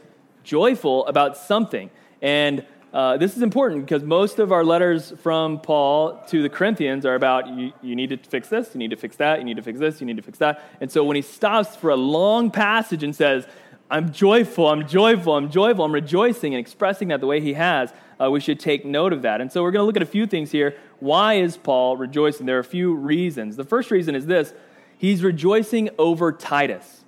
joyful 0.44 1.06
about 1.06 1.38
something. 1.38 1.88
And 2.20 2.66
uh, 2.92 3.16
this 3.16 3.37
is 3.38 3.42
important 3.42 3.87
because 3.87 4.02
most 4.02 4.38
of 4.38 4.52
our 4.52 4.64
letters 4.64 5.14
from 5.22 5.61
Paul 5.61 6.22
to 6.28 6.42
the 6.42 6.50
Corinthians 6.50 7.06
are 7.06 7.14
about 7.14 7.49
you, 7.49 7.72
you 7.82 7.96
need 7.96 8.11
to 8.11 8.18
fix 8.18 8.49
this, 8.49 8.70
you 8.75 8.78
need 8.78 8.90
to 8.90 8.96
fix 8.96 9.16
that, 9.16 9.38
you 9.38 9.44
need 9.44 9.56
to 9.56 9.62
fix 9.62 9.78
this, 9.78 10.00
you 10.00 10.06
need 10.06 10.16
to 10.16 10.22
fix 10.22 10.38
that. 10.38 10.62
And 10.80 10.90
so 10.90 11.04
when 11.04 11.16
he 11.16 11.22
stops 11.22 11.75
for 11.75 11.88
a 11.90 11.96
long 11.96 12.50
passage 12.50 13.02
and 13.02 13.16
says, 13.16 13.46
I'm 13.88 14.12
joyful, 14.12 14.69
I'm 14.69 14.88
joyful, 14.88 15.37
I'm 15.37 15.50
joyful, 15.50 15.85
I'm 15.85 15.93
rejoicing 15.93 16.55
and 16.55 16.61
expressing 16.61 17.09
that 17.09 17.21
the 17.21 17.26
way 17.26 17.40
he 17.40 17.52
has, 17.52 17.93
uh, 18.21 18.31
we 18.31 18.40
should 18.40 18.59
take 18.59 18.85
note 18.85 19.12
of 19.12 19.23
that. 19.23 19.40
And 19.40 19.52
so 19.52 19.62
we're 19.62 19.71
going 19.71 19.83
to 19.83 19.87
look 19.87 19.97
at 19.97 20.02
a 20.02 20.07
few 20.07 20.26
things 20.26 20.50
here. 20.50 20.76
Why 20.99 21.35
is 21.35 21.57
Paul 21.57 21.97
rejoicing? 21.97 22.47
There 22.47 22.57
are 22.57 22.61
a 22.61 22.64
few 22.64 22.95
reasons. 22.95 23.57
The 23.57 23.64
first 23.64 23.90
reason 23.90 24.14
is 24.14 24.26
this 24.26 24.55
he's 24.99 25.23
rejoicing 25.23 25.90
over 25.99 26.33
Titus. 26.33 27.05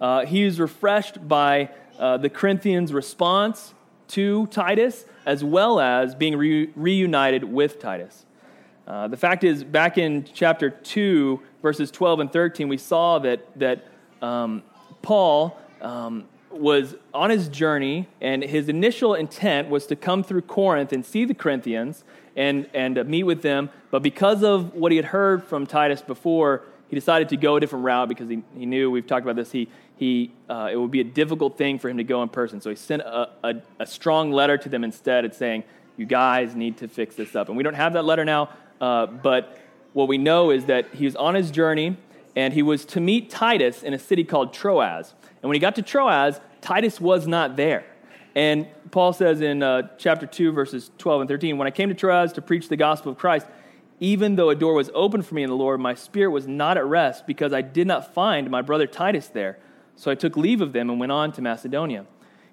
Uh, 0.00 0.26
he 0.26 0.42
is 0.42 0.60
refreshed 0.60 1.26
by 1.26 1.70
uh, 1.98 2.16
the 2.16 2.28
Corinthians' 2.28 2.92
response 2.92 3.74
to 4.08 4.46
Titus, 4.48 5.04
as 5.24 5.44
well 5.44 5.78
as 5.78 6.14
being 6.14 6.36
re- 6.36 6.70
reunited 6.74 7.44
with 7.44 7.78
Titus. 7.78 8.26
Uh, 8.86 9.08
the 9.08 9.16
fact 9.16 9.44
is, 9.44 9.62
back 9.62 9.98
in 9.98 10.24
chapter 10.34 10.68
2, 10.68 11.40
verses 11.62 11.90
12 11.90 12.20
and 12.20 12.32
13, 12.32 12.68
we 12.68 12.76
saw 12.76 13.18
that, 13.20 13.46
that 13.58 13.86
um, 14.20 14.62
Paul 15.02 15.56
um, 15.82 16.26
was 16.50 16.96
on 17.14 17.30
his 17.30 17.48
journey, 17.48 18.08
and 18.20 18.42
his 18.42 18.68
initial 18.68 19.14
intent 19.14 19.68
was 19.68 19.86
to 19.86 19.96
come 19.96 20.22
through 20.22 20.42
Corinth 20.42 20.92
and 20.92 21.04
see 21.04 21.24
the 21.24 21.34
Corinthians 21.34 22.04
and, 22.36 22.68
and 22.74 22.98
uh, 22.98 23.04
meet 23.04 23.24
with 23.24 23.42
them. 23.42 23.70
But 23.90 24.02
because 24.02 24.42
of 24.42 24.74
what 24.74 24.92
he 24.92 24.96
had 24.96 25.06
heard 25.06 25.44
from 25.44 25.66
Titus 25.66 26.02
before, 26.02 26.62
he 26.88 26.96
decided 26.96 27.28
to 27.28 27.36
go 27.36 27.56
a 27.56 27.60
different 27.60 27.84
route 27.84 28.08
because 28.08 28.28
he, 28.28 28.42
he 28.56 28.66
knew, 28.66 28.90
we've 28.90 29.06
talked 29.06 29.24
about 29.24 29.36
this, 29.36 29.52
he, 29.52 29.68
he, 29.96 30.32
uh, 30.48 30.70
it 30.72 30.76
would 30.76 30.90
be 30.90 31.00
a 31.00 31.04
difficult 31.04 31.56
thing 31.56 31.78
for 31.78 31.88
him 31.88 31.98
to 31.98 32.04
go 32.04 32.22
in 32.22 32.28
person. 32.28 32.60
So 32.60 32.70
he 32.70 32.76
sent 32.76 33.02
a, 33.02 33.30
a, 33.44 33.54
a, 33.78 33.86
strong 33.86 34.32
letter 34.32 34.58
to 34.58 34.68
them 34.68 34.82
instead 34.82 35.32
saying, 35.34 35.62
You 35.96 36.06
guys 36.06 36.56
need 36.56 36.78
to 36.78 36.88
fix 36.88 37.14
this 37.14 37.36
up. 37.36 37.48
And 37.48 37.56
we 37.56 37.62
don't 37.62 37.74
have 37.74 37.92
that 37.92 38.04
letter 38.04 38.24
now, 38.24 38.48
uh, 38.80 39.06
but 39.06 39.58
what 39.92 40.08
we 40.08 40.18
know 40.18 40.50
is 40.50 40.64
that 40.66 40.92
he 40.94 41.04
was 41.04 41.14
on 41.16 41.34
his 41.34 41.50
journey 41.50 41.96
and 42.36 42.54
he 42.54 42.62
was 42.62 42.84
to 42.86 43.00
meet 43.00 43.30
Titus 43.30 43.82
in 43.82 43.94
a 43.94 43.98
city 43.98 44.24
called 44.24 44.52
Troas. 44.52 45.14
And 45.42 45.48
when 45.48 45.54
he 45.54 45.60
got 45.60 45.74
to 45.76 45.82
Troas, 45.82 46.40
Titus 46.60 47.00
was 47.00 47.26
not 47.26 47.56
there. 47.56 47.84
And 48.34 48.68
Paul 48.90 49.12
says 49.12 49.40
in 49.40 49.62
uh, 49.62 49.88
chapter 49.98 50.26
2, 50.26 50.52
verses 50.52 50.90
12 50.98 51.22
and 51.22 51.28
13 51.28 51.58
When 51.58 51.66
I 51.66 51.70
came 51.70 51.88
to 51.88 51.94
Troas 51.94 52.32
to 52.34 52.42
preach 52.42 52.68
the 52.68 52.76
gospel 52.76 53.12
of 53.12 53.18
Christ, 53.18 53.46
even 53.98 54.36
though 54.36 54.50
a 54.50 54.54
door 54.54 54.74
was 54.74 54.90
open 54.94 55.22
for 55.22 55.34
me 55.34 55.42
in 55.42 55.50
the 55.50 55.56
Lord, 55.56 55.80
my 55.80 55.94
spirit 55.94 56.30
was 56.30 56.46
not 56.46 56.78
at 56.78 56.86
rest 56.86 57.26
because 57.26 57.52
I 57.52 57.60
did 57.60 57.86
not 57.86 58.14
find 58.14 58.50
my 58.50 58.62
brother 58.62 58.86
Titus 58.86 59.28
there. 59.28 59.58
So 59.96 60.10
I 60.10 60.14
took 60.14 60.36
leave 60.36 60.62
of 60.62 60.72
them 60.72 60.88
and 60.88 60.98
went 60.98 61.12
on 61.12 61.32
to 61.32 61.42
Macedonia. 61.42 62.06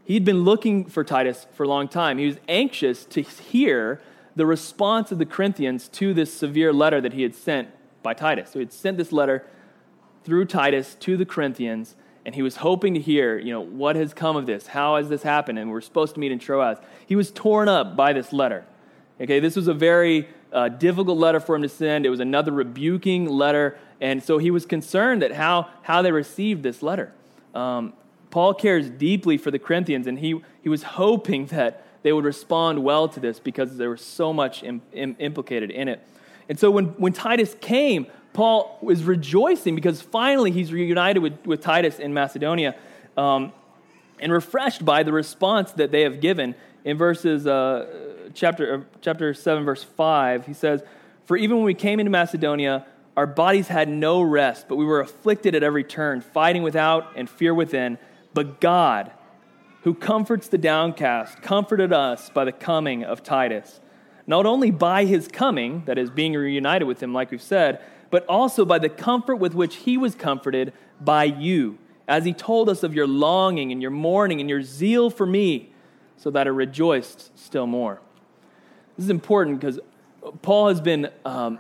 He'd 0.04 0.26
been 0.26 0.44
looking 0.44 0.86
for 0.86 1.04
Titus 1.04 1.48
for 1.54 1.64
a 1.64 1.68
long 1.68 1.88
time. 1.88 2.18
He 2.18 2.28
was 2.28 2.38
anxious 2.48 3.06
to 3.06 3.22
hear 3.22 4.02
the 4.36 4.46
response 4.46 5.12
of 5.12 5.18
the 5.18 5.26
Corinthians 5.26 5.88
to 5.90 6.14
this 6.14 6.34
severe 6.34 6.74
letter 6.74 7.00
that 7.02 7.14
he 7.14 7.24
had 7.24 7.36
sent 7.36 7.70
by 8.04 8.14
Titus. 8.14 8.50
So 8.50 8.60
he 8.60 8.66
had 8.66 8.74
sent 8.74 8.98
this 8.98 9.12
letter 9.12 9.46
through 10.28 10.44
Titus 10.44 10.94
to 10.96 11.16
the 11.16 11.26
Corinthians, 11.26 11.96
and 12.26 12.36
he 12.36 12.42
was 12.42 12.58
hoping 12.58 12.96
to 12.96 13.00
hear, 13.00 13.40
you 13.40 13.54
know, 13.54 13.62
what 13.62 13.96
has 13.96 14.14
come 14.14 14.36
of 14.36 14.46
this? 14.46 14.68
How 14.68 14.98
has 14.98 15.08
this 15.08 15.24
happened? 15.24 15.58
And 15.58 15.72
we're 15.72 15.80
supposed 15.80 16.16
to 16.16 16.20
meet 16.20 16.34
in 16.34 16.38
Troas. 16.38 16.80
He 17.06 17.16
was 17.16 17.32
torn 17.32 17.70
up 17.70 17.96
by 17.96 18.12
this 18.12 18.34
letter. 18.34 18.66
Okay, 19.22 19.40
this 19.40 19.56
was 19.56 19.70
a 19.70 19.74
very 19.74 20.28
uh, 20.52 20.68
difficult 20.68 21.18
letter 21.18 21.40
for 21.40 21.56
him 21.56 21.62
to 21.62 21.70
send. 21.70 22.06
It 22.06 22.10
was 22.10 22.20
another 22.20 22.52
rebuking 22.52 23.30
letter, 23.30 23.78
and 24.02 24.22
so 24.22 24.38
he 24.38 24.52
was 24.52 24.66
concerned 24.66 25.22
that 25.22 25.32
how, 25.32 25.70
how 25.82 26.02
they 26.02 26.12
received 26.12 26.62
this 26.62 26.84
letter. 26.84 27.14
Um, 27.56 27.94
Paul 28.30 28.54
cares 28.54 28.90
deeply 28.90 29.38
for 29.38 29.50
the 29.50 29.60
Corinthians, 29.60 30.08
and 30.08 30.20
he, 30.20 30.42
he 30.62 30.68
was 30.68 30.84
hoping 30.84 31.46
that 31.56 31.86
they 32.04 32.12
would 32.12 32.26
respond 32.26 32.84
well 32.84 33.08
to 33.08 33.22
this 33.22 33.40
because 33.40 33.78
there 33.78 33.92
was 33.92 34.02
so 34.02 34.34
much 34.34 34.62
Im, 34.62 34.82
Im, 34.92 35.16
implicated 35.20 35.72
in 35.72 35.88
it. 35.88 36.06
And 36.50 36.60
so 36.60 36.70
when, 36.70 36.88
when 36.98 37.14
Titus 37.14 37.56
came, 37.62 38.08
Paul 38.38 38.78
was 38.84 39.04
rejoicing 39.04 39.74
because 39.74 40.00
finally 40.00 40.52
he's 40.52 40.72
reunited 40.72 41.24
with, 41.24 41.44
with 41.44 41.60
Titus 41.60 41.98
in 41.98 42.14
Macedonia 42.14 42.76
um, 43.18 43.52
and 44.20 44.32
refreshed 44.32 44.86
by 44.86 45.02
the 45.02 45.12
response 45.12 45.72
that 45.72 45.90
they 45.90 46.04
have 46.04 46.22
given. 46.22 46.54
In 46.86 47.00
verses, 47.00 47.48
uh, 47.48 47.88
chapter, 48.36 48.76
uh, 48.76 48.82
chapter 49.02 49.34
7, 49.34 49.66
verse 49.66 49.84
5, 49.84 50.46
he 50.46 50.54
says, 50.54 50.84
For 51.26 51.36
even 51.36 51.58
when 51.58 51.66
we 51.66 51.74
came 51.74 52.00
into 52.00 52.12
Macedonia, 52.12 52.86
our 53.16 53.26
bodies 53.26 53.70
had 53.70 53.90
no 53.90 54.22
rest, 54.22 54.68
but 54.70 54.76
we 54.76 54.86
were 54.86 55.00
afflicted 55.00 55.56
at 55.56 55.64
every 55.64 55.84
turn, 55.84 56.22
fighting 56.22 56.62
without 56.62 57.14
and 57.16 57.28
fear 57.28 57.56
within. 57.56 57.98
But 58.36 58.62
God, 58.62 59.12
who 59.82 59.96
comforts 59.96 60.48
the 60.48 60.60
downcast, 60.60 61.42
comforted 61.42 61.92
us 61.92 62.30
by 62.30 62.46
the 62.46 62.52
coming 62.52 63.04
of 63.04 63.24
Titus. 63.24 63.82
Not 64.28 64.46
only 64.46 64.70
by 64.70 65.06
his 65.06 65.28
coming, 65.28 65.86
that 65.86 65.98
is, 65.98 66.12
being 66.12 66.34
reunited 66.34 66.88
with 66.88 67.02
him, 67.02 67.16
like 67.16 67.32
we've 67.32 67.42
said, 67.42 67.82
but 68.10 68.26
also 68.28 68.66
by 68.66 68.80
the 68.80 68.90
comfort 68.90 69.36
with 69.36 69.54
which 69.54 69.76
he 69.78 69.98
was 69.98 70.16
comforted 70.16 70.74
by 71.02 71.26
you, 71.26 71.78
as 72.08 72.26
he 72.26 72.34
told 72.34 72.70
us 72.70 72.84
of 72.84 72.94
your 72.94 73.08
longing 73.08 73.72
and 73.72 73.82
your 73.82 73.92
mourning 73.92 74.40
and 74.40 74.50
your 74.50 74.62
zeal 74.62 75.10
for 75.10 75.26
me, 75.26 75.72
so 76.18 76.32
that 76.32 76.48
I 76.48 76.50
rejoiced 76.50 77.38
still 77.38 77.68
more. 77.68 78.00
This 78.96 79.06
is 79.06 79.10
important 79.10 79.60
because 79.60 79.80
Paul 80.42 80.70
has 80.70 80.82
been, 80.82 81.10
um, 81.26 81.60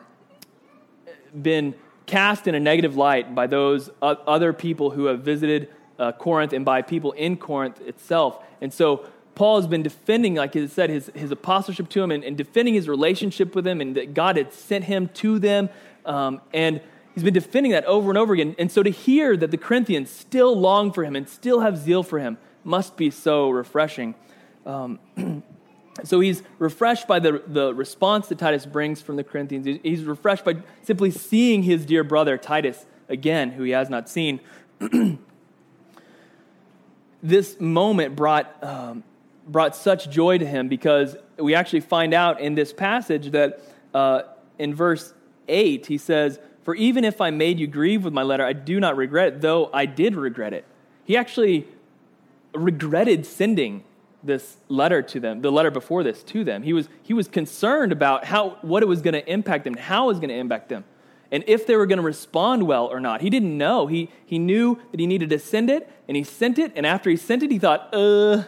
been 1.39 1.75
cast 2.05 2.47
in 2.47 2.55
a 2.55 2.59
negative 2.59 2.95
light 2.95 3.35
by 3.35 3.47
those 3.47 3.89
other 4.01 4.53
people 4.53 4.89
who 4.89 5.05
have 5.05 5.21
visited 5.21 5.69
uh, 5.99 6.11
Corinth 6.13 6.53
and 6.53 6.65
by 6.65 6.81
people 6.81 7.11
in 7.11 7.37
Corinth 7.37 7.79
itself. 7.81 8.43
And 8.61 8.73
so 8.73 9.05
Paul 9.35 9.57
has 9.57 9.67
been 9.67 9.83
defending, 9.83 10.35
like 10.35 10.53
he 10.53 10.67
said, 10.67 10.89
his, 10.89 11.11
his 11.13 11.29
apostleship 11.31 11.89
to 11.89 12.01
him 12.01 12.11
and, 12.11 12.23
and 12.23 12.35
defending 12.35 12.73
his 12.73 12.87
relationship 12.87 13.53
with 13.53 13.65
them 13.65 13.81
and 13.81 13.95
that 13.95 14.13
God 14.13 14.37
had 14.37 14.51
sent 14.51 14.85
him 14.85 15.09
to 15.15 15.37
them 15.37 15.69
um, 16.07 16.41
and 16.53 16.81
he's 17.13 17.23
been 17.23 17.33
defending 17.33 17.73
that 17.73 17.85
over 17.85 18.09
and 18.09 18.17
over 18.17 18.33
again. 18.33 18.55
And 18.57 18.71
so 18.71 18.81
to 18.81 18.89
hear 18.89 19.37
that 19.37 19.51
the 19.51 19.57
Corinthians 19.57 20.09
still 20.09 20.57
long 20.57 20.91
for 20.91 21.03
him 21.03 21.15
and 21.15 21.29
still 21.29 21.59
have 21.59 21.77
zeal 21.77 22.01
for 22.01 22.19
him 22.19 22.37
must 22.63 22.97
be 22.97 23.11
so 23.11 23.49
refreshing. 23.49 24.15
Um, 24.65 24.99
so 26.03 26.19
he's 26.19 26.43
refreshed 26.59 27.07
by 27.07 27.19
the, 27.19 27.43
the 27.45 27.73
response 27.73 28.27
that 28.27 28.37
Titus 28.37 28.65
brings 28.65 29.01
from 29.01 29.15
the 29.15 29.23
Corinthians. 29.23 29.79
He's 29.83 30.03
refreshed 30.03 30.45
by 30.45 30.57
simply 30.83 31.11
seeing 31.11 31.63
his 31.63 31.85
dear 31.85 32.03
brother 32.03 32.37
Titus 32.37 32.85
again, 33.09 33.51
who 33.51 33.63
he 33.63 33.71
has 33.71 33.89
not 33.89 34.09
seen. 34.09 34.39
this 37.23 37.59
moment 37.59 38.15
brought, 38.15 38.63
um, 38.63 39.03
brought 39.47 39.75
such 39.75 40.09
joy 40.09 40.37
to 40.37 40.45
him 40.45 40.67
because 40.67 41.15
we 41.37 41.55
actually 41.55 41.81
find 41.81 42.13
out 42.13 42.39
in 42.41 42.55
this 42.55 42.73
passage 42.73 43.31
that 43.31 43.61
uh, 43.93 44.21
in 44.59 44.73
verse 44.75 45.13
8, 45.47 45.85
he 45.85 45.97
says, 45.97 46.39
For 46.63 46.75
even 46.75 47.03
if 47.03 47.21
I 47.21 47.31
made 47.31 47.59
you 47.59 47.67
grieve 47.67 48.03
with 48.03 48.13
my 48.13 48.23
letter, 48.23 48.45
I 48.45 48.53
do 48.53 48.79
not 48.79 48.97
regret 48.97 49.27
it, 49.27 49.41
though 49.41 49.69
I 49.73 49.85
did 49.85 50.15
regret 50.15 50.53
it. 50.53 50.65
He 51.05 51.15
actually 51.15 51.67
regretted 52.53 53.25
sending 53.25 53.83
this 54.23 54.57
letter 54.67 55.01
to 55.01 55.19
them, 55.19 55.41
the 55.41 55.51
letter 55.51 55.71
before 55.71 56.03
this 56.03 56.23
to 56.23 56.43
them. 56.43 56.63
He 56.63 56.73
was, 56.73 56.89
he 57.03 57.13
was 57.13 57.27
concerned 57.27 57.91
about 57.91 58.25
how, 58.25 58.57
what 58.61 58.83
it 58.83 58.87
was 58.87 59.01
going 59.01 59.13
to 59.13 59.31
impact 59.31 59.63
them, 59.63 59.75
how 59.75 60.05
it 60.05 60.07
was 60.07 60.19
going 60.19 60.29
to 60.29 60.35
impact 60.35 60.69
them, 60.69 60.83
and 61.31 61.43
if 61.47 61.67
they 61.67 61.75
were 61.75 61.85
going 61.85 61.97
to 61.97 62.03
respond 62.03 62.67
well 62.67 62.85
or 62.87 62.99
not. 62.99 63.21
He 63.21 63.29
didn't 63.29 63.57
know. 63.57 63.87
He, 63.87 64.09
he 64.25 64.39
knew 64.39 64.79
that 64.91 64.99
he 64.99 65.07
needed 65.07 65.29
to 65.31 65.39
send 65.39 65.69
it, 65.69 65.89
and 66.07 66.15
he 66.15 66.23
sent 66.23 66.57
it, 66.57 66.71
and 66.75 66.85
after 66.85 67.09
he 67.09 67.17
sent 67.17 67.43
it, 67.43 67.51
he 67.51 67.59
thought, 67.59 67.93
uh, 67.93 68.43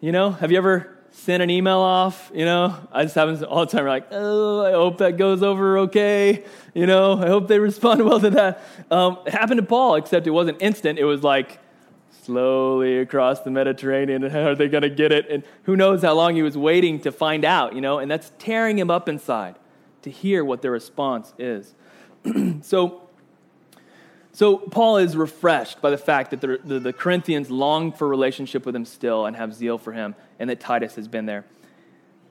you 0.00 0.12
know, 0.12 0.30
have 0.30 0.50
you 0.50 0.58
ever 0.58 0.96
send 1.12 1.42
an 1.42 1.50
email 1.50 1.78
off, 1.78 2.30
you 2.34 2.44
know. 2.44 2.76
I 2.92 3.02
just 3.04 3.14
happen 3.14 3.42
all 3.44 3.66
the 3.66 3.72
time, 3.72 3.86
like, 3.86 4.08
oh, 4.10 4.64
I 4.64 4.72
hope 4.72 4.98
that 4.98 5.16
goes 5.16 5.42
over 5.42 5.78
okay, 5.78 6.44
you 6.74 6.86
know. 6.86 7.18
I 7.18 7.26
hope 7.26 7.48
they 7.48 7.58
respond 7.70 8.04
well 8.04 8.20
to 8.20 8.30
that. 8.30 8.62
Um, 8.90 9.18
it 9.26 9.32
happened 9.32 9.58
to 9.58 9.66
Paul, 9.66 9.96
except 9.96 10.26
it 10.26 10.30
wasn't 10.30 10.60
instant. 10.62 10.98
It 10.98 11.04
was 11.04 11.22
like 11.22 11.58
slowly 12.22 12.98
across 12.98 13.40
the 13.40 13.50
Mediterranean. 13.50 14.24
And 14.24 14.36
are 14.48 14.54
they 14.54 14.68
going 14.68 14.82
to 14.82 14.90
get 14.90 15.12
it? 15.12 15.28
And 15.28 15.42
who 15.64 15.76
knows 15.76 16.02
how 16.02 16.14
long 16.14 16.34
he 16.34 16.42
was 16.42 16.56
waiting 16.56 17.00
to 17.00 17.12
find 17.12 17.44
out, 17.44 17.74
you 17.74 17.80
know. 17.80 17.98
And 17.98 18.10
that's 18.10 18.32
tearing 18.38 18.78
him 18.78 18.90
up 18.90 19.08
inside 19.08 19.56
to 20.02 20.10
hear 20.10 20.44
what 20.44 20.62
their 20.62 20.70
response 20.70 21.34
is. 21.38 21.74
so 22.62 23.09
so 24.32 24.58
Paul 24.58 24.98
is 24.98 25.16
refreshed 25.16 25.80
by 25.80 25.90
the 25.90 25.98
fact 25.98 26.30
that 26.30 26.40
the, 26.40 26.60
the, 26.64 26.78
the, 26.78 26.92
Corinthians 26.92 27.50
long 27.50 27.92
for 27.92 28.06
relationship 28.06 28.64
with 28.64 28.76
him 28.76 28.84
still 28.84 29.26
and 29.26 29.36
have 29.36 29.54
zeal 29.54 29.76
for 29.76 29.92
him, 29.92 30.14
and 30.38 30.48
that 30.50 30.60
Titus 30.60 30.94
has 30.94 31.08
been 31.08 31.26
there. 31.26 31.44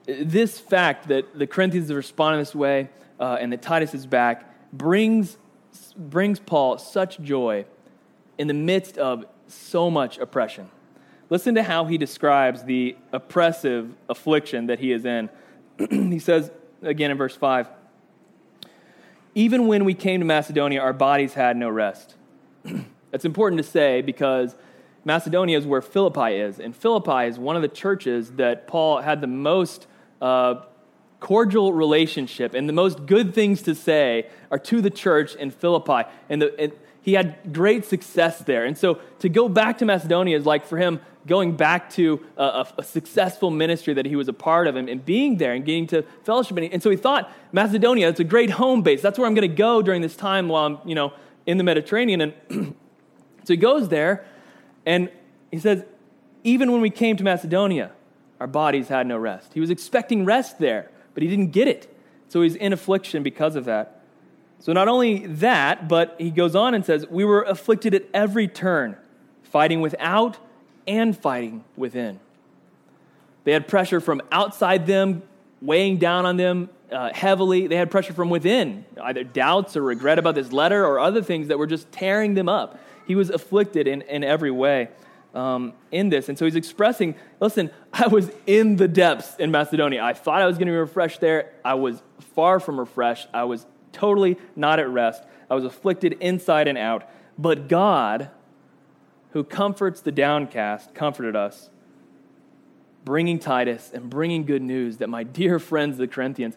This 0.06 0.58
fact 0.58 1.08
that 1.08 1.38
the 1.38 1.46
Corinthians 1.46 1.88
have 1.88 1.96
responded 1.96 2.40
this 2.40 2.54
way 2.54 2.88
uh, 3.18 3.36
and 3.40 3.52
that 3.52 3.60
Titus 3.60 3.94
is 3.94 4.06
back 4.06 4.50
brings, 4.72 5.36
brings 5.96 6.40
Paul 6.40 6.78
such 6.78 7.20
joy 7.20 7.66
in 8.38 8.48
the 8.48 8.54
midst 8.54 8.96
of 8.96 9.26
so 9.46 9.90
much 9.90 10.18
oppression. 10.18 10.70
Listen 11.28 11.54
to 11.54 11.62
how 11.62 11.84
he 11.84 11.98
describes 11.98 12.64
the 12.64 12.96
oppressive 13.12 13.94
affliction 14.08 14.66
that 14.66 14.80
he 14.80 14.90
is 14.90 15.04
in. 15.04 15.28
he 15.90 16.18
says, 16.18 16.50
again 16.82 17.10
in 17.10 17.18
verse 17.18 17.36
5 17.36 17.68
even 19.34 19.66
when 19.66 19.84
we 19.84 19.94
came 19.94 20.20
to 20.20 20.26
Macedonia, 20.26 20.80
our 20.80 20.92
bodies 20.92 21.34
had 21.34 21.56
no 21.56 21.68
rest. 21.68 22.14
That's 23.10 23.24
important 23.24 23.60
to 23.62 23.68
say 23.68 24.02
because 24.02 24.54
Macedonia 25.04 25.58
is 25.58 25.66
where 25.66 25.80
Philippi 25.80 26.36
is. 26.36 26.58
And 26.58 26.74
Philippi 26.74 27.26
is 27.26 27.38
one 27.38 27.56
of 27.56 27.62
the 27.62 27.68
churches 27.68 28.32
that 28.32 28.66
Paul 28.66 29.00
had 29.00 29.20
the 29.20 29.26
most 29.26 29.86
uh, 30.20 30.62
cordial 31.20 31.72
relationship 31.72 32.54
and 32.54 32.68
the 32.68 32.72
most 32.72 33.06
good 33.06 33.34
things 33.34 33.62
to 33.62 33.74
say 33.74 34.28
are 34.50 34.58
to 34.58 34.80
the 34.80 34.90
church 34.90 35.34
in 35.34 35.50
Philippi. 35.50 36.08
And, 36.28 36.42
the, 36.42 36.60
and 36.60 36.72
he 37.02 37.14
had 37.14 37.52
great 37.52 37.84
success 37.84 38.38
there. 38.40 38.64
And 38.64 38.76
so 38.76 39.00
to 39.20 39.28
go 39.28 39.48
back 39.48 39.78
to 39.78 39.84
Macedonia 39.84 40.36
is 40.36 40.46
like 40.46 40.66
for 40.66 40.78
him 40.78 41.00
going 41.26 41.56
back 41.56 41.90
to 41.90 42.24
a, 42.36 42.66
a, 42.78 42.82
successful 42.82 43.50
ministry 43.50 43.92
that 43.94 44.06
he 44.06 44.16
was 44.16 44.28
a 44.28 44.32
part 44.32 44.66
of 44.66 44.76
and, 44.76 44.88
and 44.88 45.04
being 45.04 45.36
there 45.36 45.52
and 45.52 45.64
getting 45.66 45.86
to 45.86 46.02
fellowship. 46.24 46.56
And, 46.56 46.72
and 46.72 46.82
so 46.82 46.88
he 46.88 46.96
thought, 46.96 47.30
Macedonia, 47.52 48.08
it's 48.08 48.20
a 48.20 48.24
great 48.24 48.50
home 48.50 48.82
base. 48.82 49.02
That's 49.02 49.18
where 49.18 49.26
I'm 49.26 49.34
going 49.34 49.48
to 49.48 49.54
go 49.54 49.82
during 49.82 50.00
this 50.00 50.16
time 50.16 50.48
while 50.48 50.64
I'm, 50.64 50.78
you 50.88 50.94
know, 50.94 51.12
in 51.46 51.58
the 51.58 51.64
Mediterranean. 51.64 52.20
And 52.20 52.34
so 53.44 53.52
he 53.52 53.56
goes 53.58 53.88
there 53.90 54.24
and 54.86 55.10
he 55.50 55.58
says, 55.58 55.84
even 56.42 56.72
when 56.72 56.80
we 56.80 56.90
came 56.90 57.16
to 57.16 57.24
Macedonia, 57.24 57.92
our 58.38 58.46
bodies 58.46 58.88
had 58.88 59.06
no 59.06 59.18
rest. 59.18 59.52
He 59.52 59.60
was 59.60 59.68
expecting 59.68 60.24
rest 60.24 60.58
there, 60.58 60.90
but 61.12 61.22
he 61.22 61.28
didn't 61.28 61.50
get 61.50 61.68
it. 61.68 61.94
So 62.28 62.40
he's 62.42 62.54
in 62.54 62.72
affliction 62.72 63.22
because 63.22 63.56
of 63.56 63.66
that. 63.66 63.99
So 64.60 64.72
not 64.72 64.88
only 64.88 65.26
that, 65.26 65.88
but 65.88 66.14
he 66.18 66.30
goes 66.30 66.54
on 66.54 66.74
and 66.74 66.84
says, 66.84 67.06
We 67.08 67.24
were 67.24 67.42
afflicted 67.42 67.94
at 67.94 68.04
every 68.12 68.46
turn, 68.46 68.96
fighting 69.42 69.80
without 69.80 70.38
and 70.86 71.16
fighting 71.16 71.64
within. 71.76 72.20
They 73.44 73.52
had 73.52 73.66
pressure 73.66 74.00
from 74.00 74.20
outside 74.30 74.86
them, 74.86 75.22
weighing 75.62 75.96
down 75.96 76.26
on 76.26 76.36
them 76.36 76.68
uh, 76.92 77.10
heavily. 77.12 77.66
They 77.66 77.76
had 77.76 77.90
pressure 77.90 78.12
from 78.12 78.28
within, 78.28 78.84
either 79.02 79.24
doubts 79.24 79.76
or 79.76 79.82
regret 79.82 80.18
about 80.18 80.34
this 80.34 80.52
letter 80.52 80.84
or 80.84 81.00
other 81.00 81.22
things 81.22 81.48
that 81.48 81.58
were 81.58 81.66
just 81.66 81.90
tearing 81.90 82.34
them 82.34 82.48
up. 82.48 82.78
He 83.06 83.14
was 83.14 83.30
afflicted 83.30 83.88
in, 83.88 84.02
in 84.02 84.22
every 84.22 84.50
way 84.50 84.88
um, 85.34 85.72
in 85.90 86.10
this. 86.10 86.28
And 86.28 86.36
so 86.36 86.44
he's 86.44 86.56
expressing 86.56 87.14
listen, 87.40 87.70
I 87.92 88.08
was 88.08 88.30
in 88.46 88.76
the 88.76 88.88
depths 88.88 89.36
in 89.38 89.50
Macedonia. 89.50 90.02
I 90.02 90.12
thought 90.12 90.42
I 90.42 90.46
was 90.46 90.58
going 90.58 90.66
to 90.66 90.72
be 90.72 90.78
refreshed 90.78 91.20
there. 91.20 91.52
I 91.64 91.74
was 91.74 92.02
far 92.34 92.60
from 92.60 92.78
refreshed. 92.78 93.28
I 93.32 93.44
was 93.44 93.66
totally 93.92 94.38
not 94.56 94.78
at 94.78 94.88
rest. 94.88 95.22
I 95.48 95.54
was 95.54 95.64
afflicted 95.64 96.14
inside 96.20 96.68
and 96.68 96.78
out. 96.78 97.08
But 97.38 97.68
God 97.68 98.30
who 99.32 99.44
comforts 99.44 100.00
the 100.00 100.12
downcast, 100.12 100.94
comforted 100.94 101.36
us, 101.36 101.70
bringing 103.04 103.38
Titus 103.38 103.90
and 103.94 104.10
bringing 104.10 104.44
good 104.44 104.62
news 104.62 104.98
that 104.98 105.08
my 105.08 105.22
dear 105.22 105.58
friends, 105.58 105.98
the 105.98 106.08
Corinthians, 106.08 106.56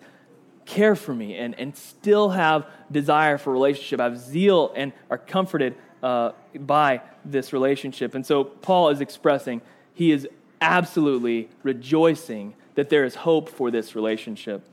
care 0.66 0.96
for 0.96 1.14
me 1.14 1.36
and, 1.36 1.58
and 1.60 1.76
still 1.76 2.30
have 2.30 2.66
desire 2.92 3.38
for 3.38 3.52
relationship, 3.52 4.00
have 4.00 4.18
zeal, 4.18 4.72
and 4.76 4.94
are 5.10 5.18
comforted 5.18 5.76
uh, 6.02 6.32
by 6.60 7.02
this 7.26 7.54
relationship. 7.54 8.16
And 8.16 8.26
so 8.26 8.44
Paul 8.44 8.90
is 8.90 9.02
expressing 9.02 9.62
he 9.94 10.12
is 10.12 10.28
absolutely 10.60 11.50
rejoicing 11.62 12.56
that 12.76 12.90
there 12.90 13.06
is 13.06 13.16
hope 13.16 13.50
for 13.50 13.70
this 13.70 13.96
relationship. 13.96 14.64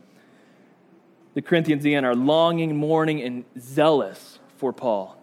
The 1.33 1.41
Corinthians, 1.41 1.85
again, 1.85 2.03
are 2.03 2.15
longing, 2.15 2.75
mourning, 2.75 3.21
and 3.21 3.45
zealous 3.57 4.39
for 4.57 4.73
Paul 4.73 5.17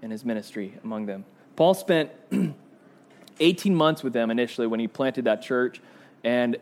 and 0.00 0.10
his 0.10 0.24
ministry 0.24 0.78
among 0.82 1.06
them. 1.06 1.24
Paul 1.56 1.74
spent 1.74 2.10
18 3.40 3.74
months 3.74 4.02
with 4.02 4.12
them 4.12 4.30
initially 4.30 4.66
when 4.66 4.80
he 4.80 4.88
planted 4.88 5.26
that 5.26 5.42
church, 5.42 5.80
and 6.24 6.56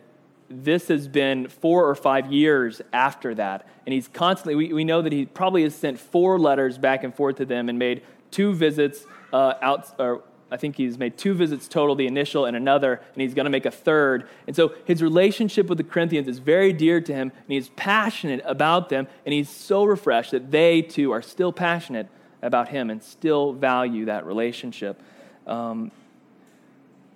this 0.49 0.89
has 0.89 1.07
been 1.07 1.47
four 1.47 1.87
or 1.87 1.95
five 1.95 2.31
years 2.31 2.81
after 2.91 3.33
that. 3.35 3.65
And 3.85 3.93
he's 3.93 4.09
constantly, 4.09 4.55
we, 4.55 4.73
we 4.73 4.83
know 4.83 5.01
that 5.01 5.13
he 5.13 5.25
probably 5.25 5.63
has 5.63 5.73
sent 5.73 5.97
four 5.97 6.37
letters 6.37 6.77
back 6.77 7.03
and 7.03 7.15
forth 7.15 7.37
to 7.37 7.45
them 7.45 7.69
and 7.69 7.79
made 7.79 8.03
two 8.31 8.53
visits 8.53 9.05
uh, 9.31 9.53
out, 9.61 9.87
or 9.99 10.23
I 10.51 10.57
think 10.57 10.75
he's 10.75 10.97
made 10.97 11.17
two 11.17 11.33
visits 11.33 11.69
total, 11.69 11.95
the 11.95 12.07
initial 12.07 12.45
and 12.45 12.57
another, 12.57 13.01
and 13.13 13.21
he's 13.21 13.33
going 13.33 13.45
to 13.45 13.49
make 13.49 13.65
a 13.65 13.71
third. 13.71 14.27
And 14.47 14.55
so 14.55 14.73
his 14.83 15.01
relationship 15.01 15.67
with 15.67 15.77
the 15.77 15.83
Corinthians 15.85 16.27
is 16.27 16.39
very 16.39 16.73
dear 16.73 16.99
to 16.99 17.13
him, 17.13 17.31
and 17.31 17.47
he's 17.47 17.69
passionate 17.69 18.41
about 18.45 18.89
them, 18.89 19.07
and 19.25 19.33
he's 19.33 19.49
so 19.49 19.85
refreshed 19.85 20.31
that 20.31 20.51
they 20.51 20.81
too 20.81 21.11
are 21.11 21.21
still 21.21 21.53
passionate 21.53 22.07
about 22.41 22.67
him 22.67 22.89
and 22.89 23.01
still 23.01 23.53
value 23.53 24.05
that 24.05 24.25
relationship. 24.25 25.01
Um, 25.47 25.91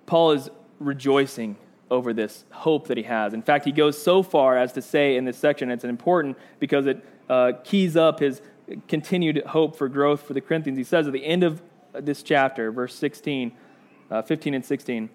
Paul 0.05 0.31
is 0.31 0.49
rejoicing 0.79 1.57
over 1.91 2.13
this 2.13 2.45
hope 2.51 2.87
that 2.87 2.97
he 2.97 3.03
has. 3.03 3.33
In 3.33 3.41
fact, 3.41 3.65
he 3.65 3.71
goes 3.71 4.01
so 4.01 4.23
far 4.23 4.57
as 4.57 4.71
to 4.73 4.81
say 4.81 5.17
in 5.17 5.25
this 5.25 5.37
section, 5.37 5.69
it's 5.69 5.83
important 5.83 6.37
because 6.59 6.85
it 6.85 7.03
uh, 7.29 7.53
keys 7.63 7.97
up 7.97 8.19
his 8.19 8.41
continued 8.87 9.43
hope 9.47 9.75
for 9.75 9.89
growth 9.89 10.21
for 10.21 10.33
the 10.33 10.41
Corinthians. 10.41 10.77
He 10.77 10.83
says 10.83 11.05
at 11.05 11.13
the 11.13 11.25
end 11.25 11.43
of 11.43 11.61
this 12.01 12.23
chapter, 12.23 12.71
verse 12.71 12.95
16, 12.95 13.51
uh, 14.11 14.21
15 14.21 14.53
and 14.53 14.65
16, 14.65 15.09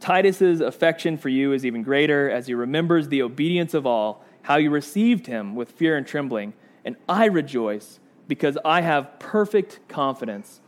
Titus's 0.00 0.60
affection 0.60 1.16
for 1.16 1.28
you 1.28 1.52
is 1.52 1.66
even 1.66 1.82
greater 1.82 2.30
as 2.30 2.46
he 2.46 2.54
remembers 2.54 3.08
the 3.08 3.22
obedience 3.22 3.74
of 3.74 3.86
all, 3.86 4.24
how 4.42 4.56
you 4.56 4.70
received 4.70 5.26
him 5.26 5.54
with 5.54 5.70
fear 5.72 5.96
and 5.96 6.06
trembling. 6.06 6.54
And 6.84 6.96
I 7.08 7.26
rejoice 7.26 7.98
because 8.28 8.56
I 8.64 8.82
have 8.82 9.18
perfect 9.18 9.80
confidence 9.88 10.60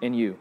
in 0.00 0.14
you. 0.14 0.38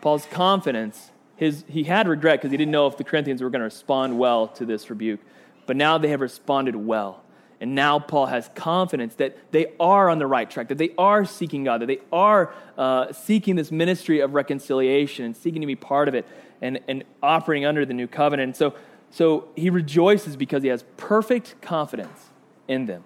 Paul's 0.00 0.26
confidence, 0.26 1.10
his, 1.36 1.64
he 1.68 1.84
had 1.84 2.06
regret 2.08 2.38
because 2.38 2.50
he 2.50 2.56
didn't 2.56 2.72
know 2.72 2.86
if 2.86 2.96
the 2.96 3.04
Corinthians 3.04 3.42
were 3.42 3.50
going 3.50 3.60
to 3.60 3.64
respond 3.64 4.18
well 4.18 4.48
to 4.48 4.64
this 4.64 4.90
rebuke. 4.90 5.20
But 5.66 5.76
now 5.76 5.98
they 5.98 6.08
have 6.08 6.20
responded 6.20 6.76
well. 6.76 7.22
And 7.62 7.76
now 7.76 8.00
Paul 8.00 8.26
has 8.26 8.50
confidence 8.56 9.14
that 9.14 9.38
they 9.52 9.68
are 9.78 10.10
on 10.10 10.18
the 10.18 10.26
right 10.26 10.50
track, 10.50 10.66
that 10.66 10.78
they 10.78 10.90
are 10.98 11.24
seeking 11.24 11.62
God, 11.62 11.80
that 11.80 11.86
they 11.86 12.00
are 12.12 12.52
uh, 12.76 13.12
seeking 13.12 13.54
this 13.54 13.70
ministry 13.70 14.18
of 14.18 14.34
reconciliation 14.34 15.24
and 15.24 15.36
seeking 15.36 15.60
to 15.60 15.66
be 15.68 15.76
part 15.76 16.08
of 16.08 16.14
it 16.16 16.26
and, 16.60 16.80
and 16.88 17.04
operating 17.22 17.64
under 17.64 17.86
the 17.86 17.94
new 17.94 18.08
covenant. 18.08 18.48
And 18.48 18.56
so, 18.56 18.74
so 19.12 19.48
he 19.54 19.70
rejoices 19.70 20.36
because 20.36 20.64
he 20.64 20.70
has 20.70 20.84
perfect 20.96 21.62
confidence 21.62 22.30
in 22.66 22.86
them. 22.86 23.04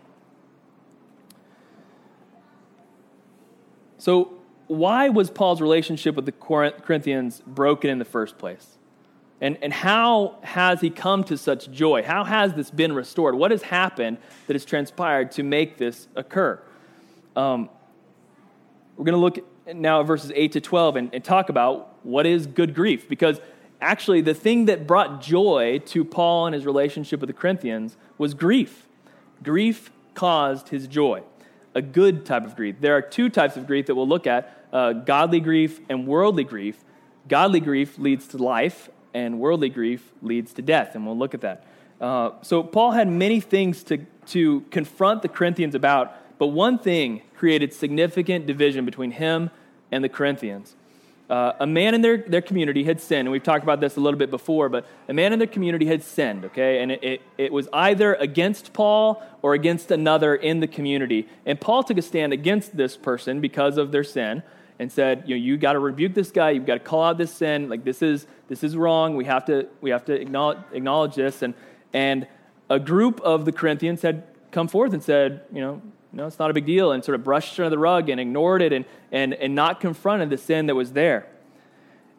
So, 3.98 4.38
why 4.68 5.10
was 5.10 5.30
Paul's 5.30 5.60
relationship 5.60 6.14
with 6.14 6.24
the 6.24 6.32
Corinthians 6.32 7.42
broken 7.46 7.90
in 7.90 7.98
the 7.98 8.06
first 8.06 8.38
place? 8.38 8.75
And, 9.40 9.58
and 9.60 9.72
how 9.72 10.38
has 10.42 10.80
he 10.80 10.88
come 10.88 11.22
to 11.24 11.36
such 11.36 11.70
joy? 11.70 12.02
How 12.02 12.24
has 12.24 12.54
this 12.54 12.70
been 12.70 12.94
restored? 12.94 13.34
What 13.34 13.50
has 13.50 13.62
happened 13.62 14.18
that 14.46 14.54
has 14.54 14.64
transpired 14.64 15.32
to 15.32 15.42
make 15.42 15.76
this 15.76 16.08
occur? 16.16 16.60
Um, 17.34 17.68
we're 18.96 19.04
going 19.04 19.12
to 19.12 19.18
look 19.18 19.38
now 19.74 20.00
at 20.00 20.06
verses 20.06 20.32
8 20.34 20.52
to 20.52 20.60
12 20.60 20.96
and, 20.96 21.14
and 21.14 21.22
talk 21.22 21.50
about 21.50 21.94
what 22.02 22.24
is 22.24 22.46
good 22.46 22.74
grief. 22.74 23.08
Because 23.08 23.40
actually, 23.80 24.22
the 24.22 24.32
thing 24.32 24.66
that 24.66 24.86
brought 24.86 25.20
joy 25.20 25.82
to 25.86 26.04
Paul 26.04 26.46
and 26.46 26.54
his 26.54 26.64
relationship 26.64 27.20
with 27.20 27.28
the 27.28 27.34
Corinthians 27.34 27.96
was 28.16 28.32
grief. 28.32 28.86
Grief 29.42 29.90
caused 30.14 30.70
his 30.70 30.86
joy, 30.86 31.22
a 31.74 31.82
good 31.82 32.24
type 32.24 32.44
of 32.44 32.56
grief. 32.56 32.76
There 32.80 32.96
are 32.96 33.02
two 33.02 33.28
types 33.28 33.56
of 33.56 33.66
grief 33.66 33.86
that 33.86 33.94
we'll 33.94 34.08
look 34.08 34.26
at 34.26 34.66
uh, 34.72 34.94
godly 34.94 35.40
grief 35.40 35.80
and 35.90 36.06
worldly 36.06 36.44
grief. 36.44 36.82
Godly 37.28 37.60
grief 37.60 37.98
leads 37.98 38.28
to 38.28 38.38
life, 38.38 38.88
and 39.16 39.40
worldly 39.40 39.70
grief 39.70 40.12
leads 40.20 40.52
to 40.52 40.62
death, 40.62 40.94
and 40.94 41.06
we'll 41.06 41.16
look 41.16 41.32
at 41.32 41.40
that. 41.40 41.64
Uh, 42.00 42.32
so, 42.42 42.62
Paul 42.62 42.90
had 42.90 43.08
many 43.08 43.40
things 43.40 43.82
to, 43.84 44.04
to 44.26 44.60
confront 44.70 45.22
the 45.22 45.28
Corinthians 45.28 45.74
about, 45.74 46.14
but 46.38 46.48
one 46.48 46.78
thing 46.78 47.22
created 47.34 47.72
significant 47.72 48.46
division 48.46 48.84
between 48.84 49.12
him 49.12 49.50
and 49.90 50.04
the 50.04 50.10
Corinthians. 50.10 50.76
Uh, 51.30 51.52
a 51.58 51.66
man 51.66 51.94
in 51.94 52.02
their, 52.02 52.18
their 52.18 52.42
community 52.42 52.84
had 52.84 53.00
sinned, 53.00 53.26
and 53.26 53.32
we've 53.32 53.42
talked 53.42 53.64
about 53.64 53.80
this 53.80 53.96
a 53.96 54.00
little 54.00 54.18
bit 54.18 54.30
before, 54.30 54.68
but 54.68 54.86
a 55.08 55.14
man 55.14 55.32
in 55.32 55.38
their 55.38 55.48
community 55.48 55.86
had 55.86 56.02
sinned, 56.02 56.44
okay? 56.44 56.82
And 56.82 56.92
it, 56.92 57.02
it, 57.02 57.22
it, 57.38 57.52
was 57.52 57.68
either 57.72 58.14
against 58.16 58.74
Paul 58.74 59.22
or 59.40 59.54
against 59.54 59.90
another 59.90 60.36
in 60.36 60.60
the 60.60 60.68
community. 60.68 61.26
And 61.46 61.58
Paul 61.58 61.82
took 61.82 61.96
a 61.96 62.02
stand 62.02 62.32
against 62.34 62.76
this 62.76 62.96
person 62.96 63.40
because 63.40 63.78
of 63.78 63.90
their 63.90 64.04
sin 64.04 64.42
and 64.78 64.90
said, 64.90 65.24
you 65.26 65.34
know, 65.34 65.42
you 65.42 65.56
got 65.56 65.72
to 65.72 65.78
rebuke 65.78 66.14
this 66.14 66.30
guy. 66.30 66.50
You've 66.50 66.66
got 66.66 66.74
to 66.74 66.80
call 66.80 67.04
out 67.04 67.18
this 67.18 67.32
sin. 67.32 67.68
Like 67.68 67.84
this 67.84 68.02
is 68.02 68.26
this 68.48 68.62
is 68.62 68.76
wrong. 68.76 69.16
We 69.16 69.24
have 69.24 69.44
to 69.46 69.68
we 69.80 69.90
have 69.90 70.04
to 70.06 70.12
acknowledge, 70.12 70.58
acknowledge 70.72 71.14
this. 71.14 71.42
And 71.42 71.54
and 71.92 72.26
a 72.68 72.78
group 72.78 73.20
of 73.20 73.44
the 73.44 73.52
Corinthians 73.52 74.02
had 74.02 74.24
come 74.50 74.68
forth 74.68 74.92
and 74.92 75.02
said, 75.02 75.42
you 75.52 75.60
know, 75.60 75.82
no, 76.12 76.26
it's 76.26 76.38
not 76.38 76.50
a 76.50 76.54
big 76.54 76.66
deal, 76.66 76.92
and 76.92 77.04
sort 77.04 77.14
of 77.14 77.24
brushed 77.24 77.58
it 77.58 77.62
under 77.62 77.70
the 77.70 77.78
rug 77.78 78.08
and 78.08 78.20
ignored 78.20 78.62
it 78.62 78.72
and 78.72 78.84
and 79.12 79.34
and 79.34 79.54
not 79.54 79.80
confronted 79.80 80.30
the 80.30 80.38
sin 80.38 80.66
that 80.66 80.74
was 80.74 80.92
there. 80.92 81.28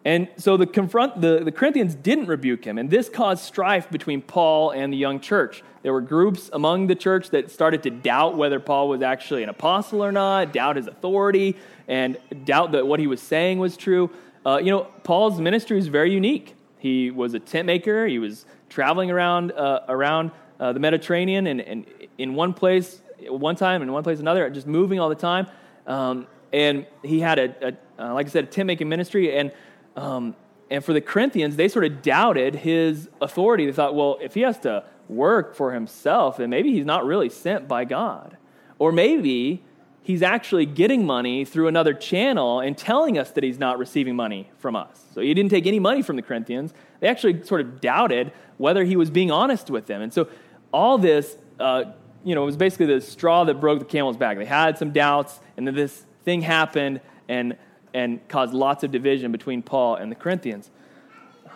And 0.08 0.30
so 0.38 0.56
the, 0.56 0.65
confront, 0.65 1.20
the, 1.20 1.43
the 1.43 1.52
Corinthians 1.52 1.93
didn't 1.93 2.28
rebuke 2.28 2.63
him, 2.63 2.78
and 2.78 2.89
this 2.89 3.10
caused 3.10 3.43
strife 3.43 3.91
between 3.91 4.22
Paul 4.22 4.72
and 4.72 4.93
the 4.93 4.96
young 4.96 5.20
church. 5.20 5.63
There 5.84 5.91
were 5.91 6.00
groups 6.00 6.50
among 6.54 6.88
the 6.88 6.96
church 6.96 7.32
that 7.32 7.52
started 7.52 7.84
to 7.84 7.89
doubt 7.89 8.38
whether 8.38 8.58
Paul 8.62 8.88
was 8.88 9.02
actually 9.02 9.43
an 9.43 9.50
apostle 9.50 10.02
or 10.02 10.13
not, 10.13 10.54
doubt 10.54 10.78
his 10.78 10.88
authority, 10.88 11.58
and 11.89 12.15
doubt 12.46 12.72
that 12.72 12.88
what 12.88 13.02
he 13.02 13.08
was 13.08 13.22
saying 13.22 13.60
was 13.60 13.76
true. 13.76 14.10
Uh, 14.46 14.60
you 14.60 14.72
know, 14.72 14.88
Paul's 15.04 15.41
ministry 15.41 15.78
is 15.78 15.88
very 15.88 16.13
unique. 16.13 16.56
He 16.80 17.12
was 17.12 17.34
a 17.34 17.39
tent 17.41 17.65
maker, 17.65 18.08
he 18.08 18.17
was 18.17 18.46
traveling 18.70 19.12
around, 19.12 19.52
uh, 19.52 19.82
around 19.89 20.32
uh, 20.58 20.72
the 20.72 20.80
Mediterranean, 20.80 21.48
and, 21.48 21.60
and 21.60 21.86
in 22.17 22.34
one 22.34 22.54
place, 22.54 23.02
one 23.28 23.58
time, 23.58 23.82
in 23.82 23.91
one 23.91 24.04
place 24.04 24.22
another, 24.22 24.50
just 24.52 24.67
moving 24.67 25.02
all 25.02 25.10
the 25.10 25.15
time. 25.15 25.48
Um, 25.86 26.28
and 26.54 26.86
he 27.04 27.20
had 27.20 27.39
a, 27.39 27.67
a 27.67 27.78
uh, 28.00 28.13
like 28.13 28.28
I 28.28 28.30
said, 28.30 28.46
a 28.46 28.48
tent 28.48 28.67
making 28.67 28.88
ministry, 28.88 29.38
and 29.38 29.52
um, 29.97 30.36
and 30.69 30.83
for 30.86 30.93
the 30.93 31.01
Corinthians, 31.01 31.55
they 31.55 31.67
sort 31.67 31.86
of 31.86 32.01
doubted 32.01 32.55
his 32.55 33.10
authority. 33.19 33.65
They 33.65 33.71
thought, 33.71 33.95
well, 33.95 34.17
if 34.21 34.33
he 34.33 34.41
has 34.41 34.60
to 34.60 34.83
work 35.10 35.55
for 35.55 35.71
himself, 35.71 36.38
then 36.38 36.49
maybe 36.49 36.71
he's 36.71 36.86
not 36.86 37.05
really 37.05 37.29
sent 37.29 37.67
by 37.67 37.83
God. 37.86 38.38
Or 38.79 38.91
maybe 38.91 39.63
he's 40.03 40.21
actually 40.21 40.65
getting 40.65 41.05
money 41.05 41.45
through 41.45 41.67
another 41.67 41.93
channel 41.93 42.60
and 42.60 42.77
telling 42.77 43.17
us 43.17 43.31
that 43.31 43.43
he's 43.43 43.57
not 43.57 43.79
receiving 43.79 44.15
money 44.15 44.49
from 44.57 44.75
us. 44.75 45.03
So 45.13 45.21
he 45.21 45.33
didn't 45.33 45.51
take 45.51 45.65
any 45.65 45.79
money 45.79 46.01
from 46.01 46.15
the 46.15 46.21
Corinthians. 46.21 46.73
They 46.99 47.07
actually 47.07 47.43
sort 47.43 47.62
of 47.62 47.81
doubted 47.81 48.31
whether 48.57 48.83
he 48.83 48.95
was 48.95 49.10
being 49.10 49.31
honest 49.31 49.69
with 49.69 49.88
them. 49.88 50.01
And 50.01 50.13
so 50.13 50.27
all 50.71 50.97
this, 50.97 51.38
uh, 51.60 51.86
you 52.23 52.36
know, 52.36 52.43
it 52.43 52.45
was 52.45 52.57
basically 52.57 52.88
the 52.88 53.01
straw 53.01 53.45
that 53.45 53.55
broke 53.60 53.79
the 53.79 53.86
camel's 53.86 54.17
back. 54.17 54.38
They 54.38 54.45
had 54.45 54.77
some 54.77 54.91
doubts, 54.91 55.39
and 55.55 55.65
then 55.65 55.75
this 55.75 56.05
thing 56.23 56.41
happened, 56.41 57.01
and 57.29 57.55
and 57.97 58.25
caused 58.27 58.53
lots 58.53 58.83
of 58.83 58.91
division 58.91 59.31
between 59.31 59.63
Paul 59.63 59.95
and 59.95 60.12
the 60.12 60.15
Corinthians. 60.15 60.69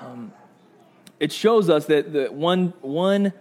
Um, 0.02 0.34
it 1.20 1.32
shows 1.32 1.70
us 1.70 1.86
that 1.86 2.14
the 2.14 2.30
one, 2.32 2.74
one 2.82 3.32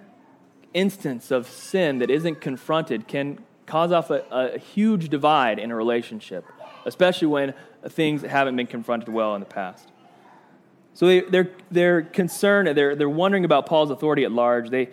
instance 0.75 1.31
of 1.31 1.49
sin 1.49 2.01
that 2.01 2.11
isn't 2.11 2.43
confronted 2.43 3.09
can 3.09 3.39
cause 3.65 3.91
off 3.91 4.11
a, 4.11 4.23
a 4.31 4.59
huge 4.59 5.09
divide 5.09 5.59
in 5.59 5.71
a 5.71 5.75
relationship, 5.75 6.45
especially 6.85 7.29
when 7.29 7.55
things 7.89 8.21
haven't 8.21 8.55
been 8.55 8.67
confronted 8.67 9.09
well 9.09 9.35
in 9.35 9.41
the 9.41 9.47
past. 9.47 9.89
So 10.93 11.07
they, 11.07 11.21
they're, 11.21 11.51
they're 11.71 12.03
concerned, 12.03 12.77
they're, 12.77 12.95
they're 12.95 13.09
wondering 13.09 13.47
about 13.47 13.65
Paul's 13.65 13.91
authority 13.91 14.25
at 14.25 14.33
large. 14.33 14.69
They, 14.69 14.91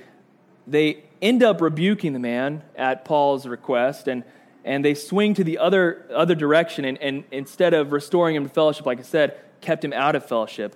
they 0.66 1.04
end 1.22 1.44
up 1.44 1.60
rebuking 1.60 2.14
the 2.14 2.20
man 2.20 2.64
at 2.78 3.04
Paul's 3.04 3.46
request, 3.46 4.08
and 4.08 4.24
and 4.68 4.84
they 4.84 4.94
swing 4.94 5.34
to 5.34 5.46
the 5.46 5.60
other, 5.60 6.06
other 6.14 6.36
direction 6.36 6.84
and, 6.84 6.98
and 7.02 7.24
instead 7.32 7.74
of 7.74 7.94
restoring 7.94 8.36
him 8.36 8.44
to 8.44 8.50
fellowship, 8.50 8.86
like 8.86 9.00
I 9.00 9.04
said, 9.04 9.40
kept 9.62 9.84
him 9.84 9.94
out 9.94 10.14
of 10.14 10.26
fellowship. 10.26 10.76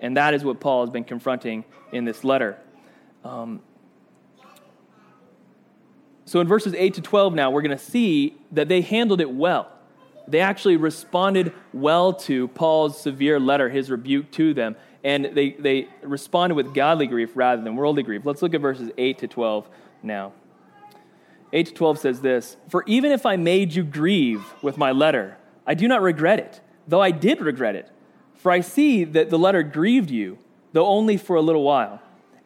And 0.00 0.16
that 0.16 0.32
is 0.32 0.44
what 0.44 0.60
Paul 0.60 0.82
has 0.82 0.90
been 0.90 1.02
confronting 1.02 1.64
in 1.90 2.04
this 2.04 2.22
letter. 2.22 2.56
Um, 3.24 3.60
so 6.24 6.40
in 6.40 6.46
verses 6.46 6.72
8 6.72 6.94
to 6.94 7.00
12 7.00 7.34
now, 7.34 7.50
we're 7.50 7.62
going 7.62 7.76
to 7.76 7.84
see 7.84 8.36
that 8.52 8.68
they 8.68 8.80
handled 8.80 9.20
it 9.20 9.30
well. 9.30 9.68
they 10.28 10.38
actually 10.38 10.76
responded 10.76 11.52
well 11.72 12.12
to 12.12 12.46
Paul's 12.48 13.00
severe 13.00 13.40
letter, 13.40 13.68
his 13.68 13.90
rebuke 13.90 14.30
to 14.32 14.54
them, 14.54 14.76
and 15.02 15.30
they, 15.34 15.50
they 15.50 15.88
responded 16.02 16.54
with 16.54 16.72
godly 16.74 17.08
grief 17.08 17.30
rather 17.34 17.60
than 17.60 17.74
worldly 17.74 18.04
grief. 18.04 18.24
Let's 18.24 18.40
look 18.40 18.54
at 18.54 18.60
verses 18.60 18.92
8 18.96 19.18
to 19.18 19.26
12 19.26 19.68
now. 20.04 20.32
8 21.52 21.66
to 21.66 21.74
12 21.74 21.98
says 21.98 22.20
this 22.20 22.56
For 22.68 22.84
even 22.86 23.12
if 23.12 23.26
I 23.26 23.36
made 23.36 23.74
you 23.74 23.84
grieve 23.84 24.44
with 24.62 24.78
my 24.78 24.92
letter, 24.92 25.36
I 25.66 25.74
do 25.74 25.86
not 25.86 26.02
regret 26.02 26.38
it, 26.38 26.60
though 26.88 27.02
I 27.02 27.10
did 27.10 27.40
regret 27.40 27.76
it. 27.76 27.90
For 28.34 28.50
I 28.50 28.60
see 28.60 29.04
that 29.04 29.30
the 29.30 29.38
letter 29.38 29.62
grieved 29.62 30.10
you, 30.10 30.38
though 30.72 30.86
only 30.86 31.16
for 31.16 31.36
a 31.36 31.42
little 31.42 31.62
while. 31.62 32.00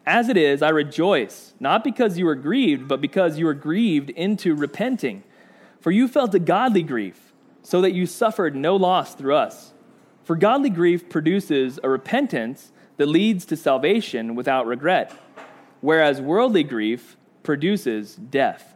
As 0.04 0.28
it 0.28 0.36
is, 0.36 0.62
I 0.62 0.68
rejoice, 0.68 1.54
not 1.58 1.82
because 1.82 2.18
you 2.18 2.26
were 2.26 2.34
grieved, 2.34 2.86
but 2.86 3.00
because 3.00 3.38
you 3.38 3.46
were 3.46 3.54
grieved 3.54 4.10
into 4.10 4.54
repenting. 4.54 5.24
For 5.80 5.90
you 5.90 6.06
felt 6.06 6.34
a 6.34 6.38
godly 6.38 6.82
grief, 6.82 7.32
so 7.62 7.80
that 7.80 7.92
you 7.92 8.06
suffered 8.06 8.54
no 8.54 8.76
loss 8.76 9.14
through 9.14 9.34
us. 9.34 9.72
For 10.22 10.36
godly 10.36 10.70
grief 10.70 11.08
produces 11.08 11.80
a 11.82 11.88
repentance 11.88 12.72
that 12.98 13.06
leads 13.06 13.44
to 13.46 13.56
salvation 13.56 14.34
without 14.34 14.66
regret, 14.66 15.12
whereas 15.80 16.20
worldly 16.20 16.62
grief 16.62 17.16
produces 17.42 18.16
death. 18.16 18.75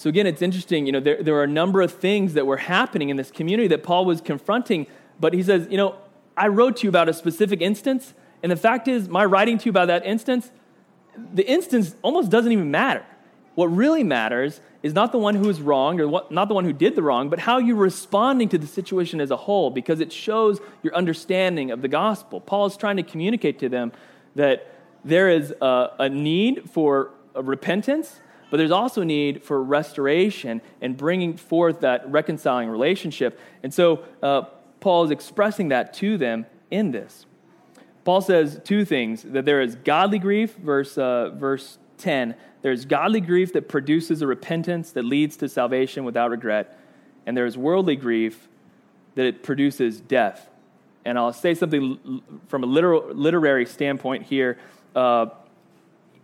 So 0.00 0.08
again, 0.08 0.26
it's 0.26 0.40
interesting, 0.40 0.86
you 0.86 0.92
know, 0.92 1.00
there, 1.00 1.22
there 1.22 1.34
are 1.34 1.42
a 1.42 1.46
number 1.46 1.82
of 1.82 1.92
things 1.92 2.32
that 2.32 2.46
were 2.46 2.56
happening 2.56 3.10
in 3.10 3.18
this 3.18 3.30
community 3.30 3.68
that 3.68 3.82
Paul 3.82 4.06
was 4.06 4.22
confronting, 4.22 4.86
but 5.20 5.34
he 5.34 5.42
says, 5.42 5.68
you 5.70 5.76
know, 5.76 5.94
I 6.38 6.48
wrote 6.48 6.78
to 6.78 6.84
you 6.84 6.88
about 6.88 7.10
a 7.10 7.12
specific 7.12 7.60
instance, 7.60 8.14
and 8.42 8.50
the 8.50 8.56
fact 8.56 8.88
is, 8.88 9.10
my 9.10 9.26
writing 9.26 9.58
to 9.58 9.66
you 9.66 9.68
about 9.68 9.88
that 9.88 10.06
instance, 10.06 10.50
the 11.34 11.46
instance 11.46 11.96
almost 12.00 12.30
doesn't 12.30 12.50
even 12.50 12.70
matter. 12.70 13.04
What 13.56 13.66
really 13.66 14.02
matters 14.02 14.62
is 14.82 14.94
not 14.94 15.12
the 15.12 15.18
one 15.18 15.34
who 15.34 15.50
is 15.50 15.60
wrong 15.60 16.00
or 16.00 16.08
what, 16.08 16.32
not 16.32 16.48
the 16.48 16.54
one 16.54 16.64
who 16.64 16.72
did 16.72 16.96
the 16.96 17.02
wrong, 17.02 17.28
but 17.28 17.38
how 17.38 17.58
you're 17.58 17.76
responding 17.76 18.48
to 18.48 18.56
the 18.56 18.66
situation 18.66 19.20
as 19.20 19.30
a 19.30 19.36
whole 19.36 19.68
because 19.68 20.00
it 20.00 20.10
shows 20.10 20.60
your 20.82 20.94
understanding 20.94 21.70
of 21.70 21.82
the 21.82 21.88
gospel. 21.88 22.40
Paul 22.40 22.64
is 22.64 22.78
trying 22.78 22.96
to 22.96 23.02
communicate 23.02 23.58
to 23.58 23.68
them 23.68 23.92
that 24.34 24.66
there 25.04 25.28
is 25.28 25.52
a, 25.60 25.90
a 25.98 26.08
need 26.08 26.70
for 26.70 27.10
a 27.34 27.42
repentance 27.42 28.18
but 28.50 28.56
there's 28.56 28.70
also 28.70 29.02
need 29.02 29.42
for 29.42 29.62
restoration 29.62 30.60
and 30.80 30.96
bringing 30.96 31.36
forth 31.36 31.80
that 31.80 32.10
reconciling 32.10 32.68
relationship. 32.68 33.38
And 33.62 33.72
so 33.72 34.04
uh, 34.22 34.42
Paul 34.80 35.04
is 35.04 35.10
expressing 35.10 35.68
that 35.68 35.94
to 35.94 36.18
them 36.18 36.46
in 36.70 36.90
this. 36.90 37.26
Paul 38.04 38.20
says 38.20 38.60
two 38.64 38.84
things 38.84 39.22
that 39.22 39.44
there 39.44 39.60
is 39.60 39.76
godly 39.76 40.18
grief, 40.18 40.56
verse, 40.56 40.98
uh, 40.98 41.30
verse 41.30 41.78
10. 41.98 42.34
There's 42.62 42.84
godly 42.84 43.20
grief 43.20 43.52
that 43.52 43.68
produces 43.68 44.22
a 44.22 44.26
repentance 44.26 44.92
that 44.92 45.04
leads 45.04 45.36
to 45.38 45.48
salvation 45.48 46.04
without 46.04 46.30
regret. 46.30 46.78
And 47.26 47.36
there's 47.36 47.56
worldly 47.56 47.96
grief 47.96 48.48
that 49.14 49.26
it 49.26 49.42
produces 49.42 50.00
death. 50.00 50.48
And 51.04 51.18
I'll 51.18 51.32
say 51.32 51.54
something 51.54 52.22
from 52.48 52.64
a 52.64 52.66
literal, 52.66 53.12
literary 53.12 53.66
standpoint 53.66 54.24
here. 54.24 54.58
Uh, 54.94 55.26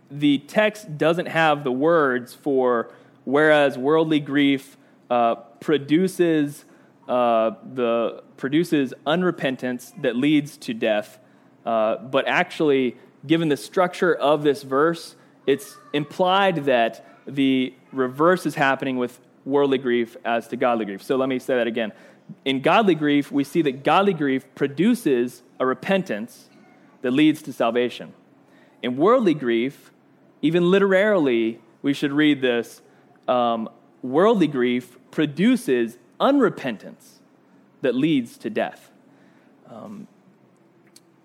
the 0.09 0.39
text 0.39 0.97
doesn't 0.97 1.27
have 1.27 1.63
the 1.63 1.71
words 1.71 2.33
for 2.33 2.91
whereas 3.25 3.77
worldly 3.77 4.19
grief 4.19 4.77
uh, 5.09 5.35
produces 5.59 6.65
uh, 7.07 7.51
the 7.73 8.23
produces 8.35 8.93
unrepentance 9.05 9.93
that 10.01 10.15
leads 10.15 10.57
to 10.57 10.73
death, 10.73 11.19
uh, 11.65 11.97
but 11.97 12.27
actually, 12.27 12.97
given 13.25 13.49
the 13.49 13.57
structure 13.57 14.13
of 14.13 14.43
this 14.43 14.63
verse, 14.63 15.15
it's 15.45 15.77
implied 15.93 16.65
that 16.65 17.05
the 17.25 17.73
reverse 17.91 18.45
is 18.45 18.55
happening 18.55 18.97
with 18.97 19.19
worldly 19.45 19.77
grief 19.77 20.17
as 20.25 20.47
to 20.49 20.57
godly 20.57 20.85
grief. 20.85 21.01
So 21.01 21.15
let 21.15 21.29
me 21.29 21.39
say 21.39 21.55
that 21.55 21.67
again. 21.67 21.93
In 22.43 22.61
godly 22.61 22.95
grief, 22.95 23.31
we 23.31 23.45
see 23.45 23.61
that 23.63 23.83
godly 23.83 24.13
grief 24.13 24.45
produces 24.55 25.43
a 25.59 25.65
repentance 25.65 26.49
that 27.01 27.11
leads 27.11 27.41
to 27.43 27.53
salvation. 27.53 28.13
In 28.83 28.97
worldly 28.97 29.33
grief, 29.33 29.91
even 30.41 30.69
literarily, 30.69 31.59
we 31.81 31.93
should 31.93 32.11
read 32.11 32.41
this 32.41 32.81
um, 33.27 33.69
worldly 34.01 34.47
grief 34.47 34.97
produces 35.11 35.97
unrepentance 36.19 37.19
that 37.81 37.95
leads 37.95 38.37
to 38.37 38.49
death. 38.49 38.91
Um, 39.69 40.07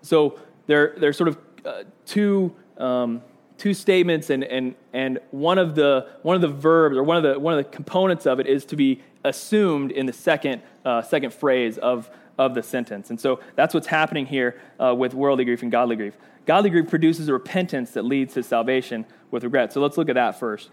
so 0.01 0.39
there, 0.67 0.93
there 0.97 1.09
are 1.09 1.13
sort 1.13 1.29
of 1.29 1.37
uh, 1.65 1.83
two, 2.05 2.53
um, 2.77 3.21
two 3.57 3.73
statements, 3.73 4.29
and, 4.29 4.43
and, 4.43 4.75
and 4.91 5.19
one, 5.31 5.57
of 5.57 5.75
the, 5.75 6.09
one 6.21 6.35
of 6.35 6.41
the 6.41 6.47
verbs 6.47 6.97
or 6.97 7.03
one 7.03 7.17
of 7.17 7.23
the, 7.23 7.39
one 7.39 7.57
of 7.57 7.63
the 7.63 7.69
components 7.69 8.25
of 8.25 8.39
it 8.39 8.47
is 8.47 8.65
to 8.65 8.75
be 8.75 9.01
assumed 9.23 9.91
in 9.91 10.05
the 10.05 10.13
second, 10.13 10.61
uh, 10.83 11.01
second 11.01 11.33
phrase 11.33 11.77
of, 11.77 12.09
of 12.37 12.53
the 12.53 12.63
sentence. 12.63 13.09
And 13.09 13.19
so 13.19 13.39
that's 13.55 13.73
what's 13.73 13.87
happening 13.87 14.25
here 14.25 14.59
uh, 14.79 14.93
with 14.93 15.13
worldly 15.13 15.45
grief 15.45 15.61
and 15.61 15.71
godly 15.71 15.95
grief. 15.95 16.17
Godly 16.45 16.69
grief 16.69 16.89
produces 16.89 17.27
a 17.27 17.33
repentance 17.33 17.91
that 17.91 18.03
leads 18.03 18.33
to 18.33 18.43
salvation 18.43 19.05
with 19.31 19.43
regret. 19.43 19.71
So 19.73 19.81
let's 19.81 19.97
look 19.97 20.09
at 20.09 20.15
that 20.15 20.39
first. 20.39 20.69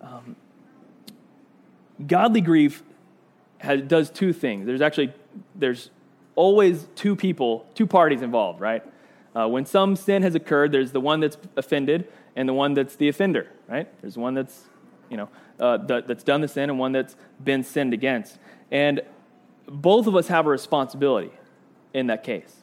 Um, 0.00 0.36
godly 2.06 2.40
grief 2.40 2.82
has, 3.58 3.82
does 3.82 4.10
two 4.10 4.32
things. 4.32 4.66
There's 4.66 4.80
actually 4.80 5.12
there's 5.54 5.90
always 6.34 6.86
two 6.94 7.14
people, 7.14 7.66
two 7.74 7.86
parties 7.86 8.22
involved, 8.22 8.60
right? 8.60 8.82
Uh, 9.34 9.48
when 9.48 9.64
some 9.64 9.96
sin 9.96 10.22
has 10.22 10.34
occurred, 10.34 10.72
there's 10.72 10.92
the 10.92 11.00
one 11.00 11.20
that's 11.20 11.36
offended 11.56 12.08
and 12.36 12.48
the 12.48 12.54
one 12.54 12.74
that's 12.74 12.96
the 12.96 13.08
offender, 13.08 13.48
right? 13.68 13.88
There's 14.00 14.16
one 14.16 14.34
that's 14.34 14.64
you 15.10 15.16
know 15.16 15.28
uh, 15.60 15.76
that's 15.78 16.24
done 16.24 16.40
the 16.40 16.48
sin 16.48 16.70
and 16.70 16.78
one 16.78 16.92
that's 16.92 17.16
been 17.42 17.62
sinned 17.62 17.94
against, 17.94 18.38
and 18.70 19.02
both 19.66 20.06
of 20.06 20.16
us 20.16 20.28
have 20.28 20.46
a 20.46 20.50
responsibility 20.50 21.30
in 21.94 22.08
that 22.08 22.24
case. 22.24 22.61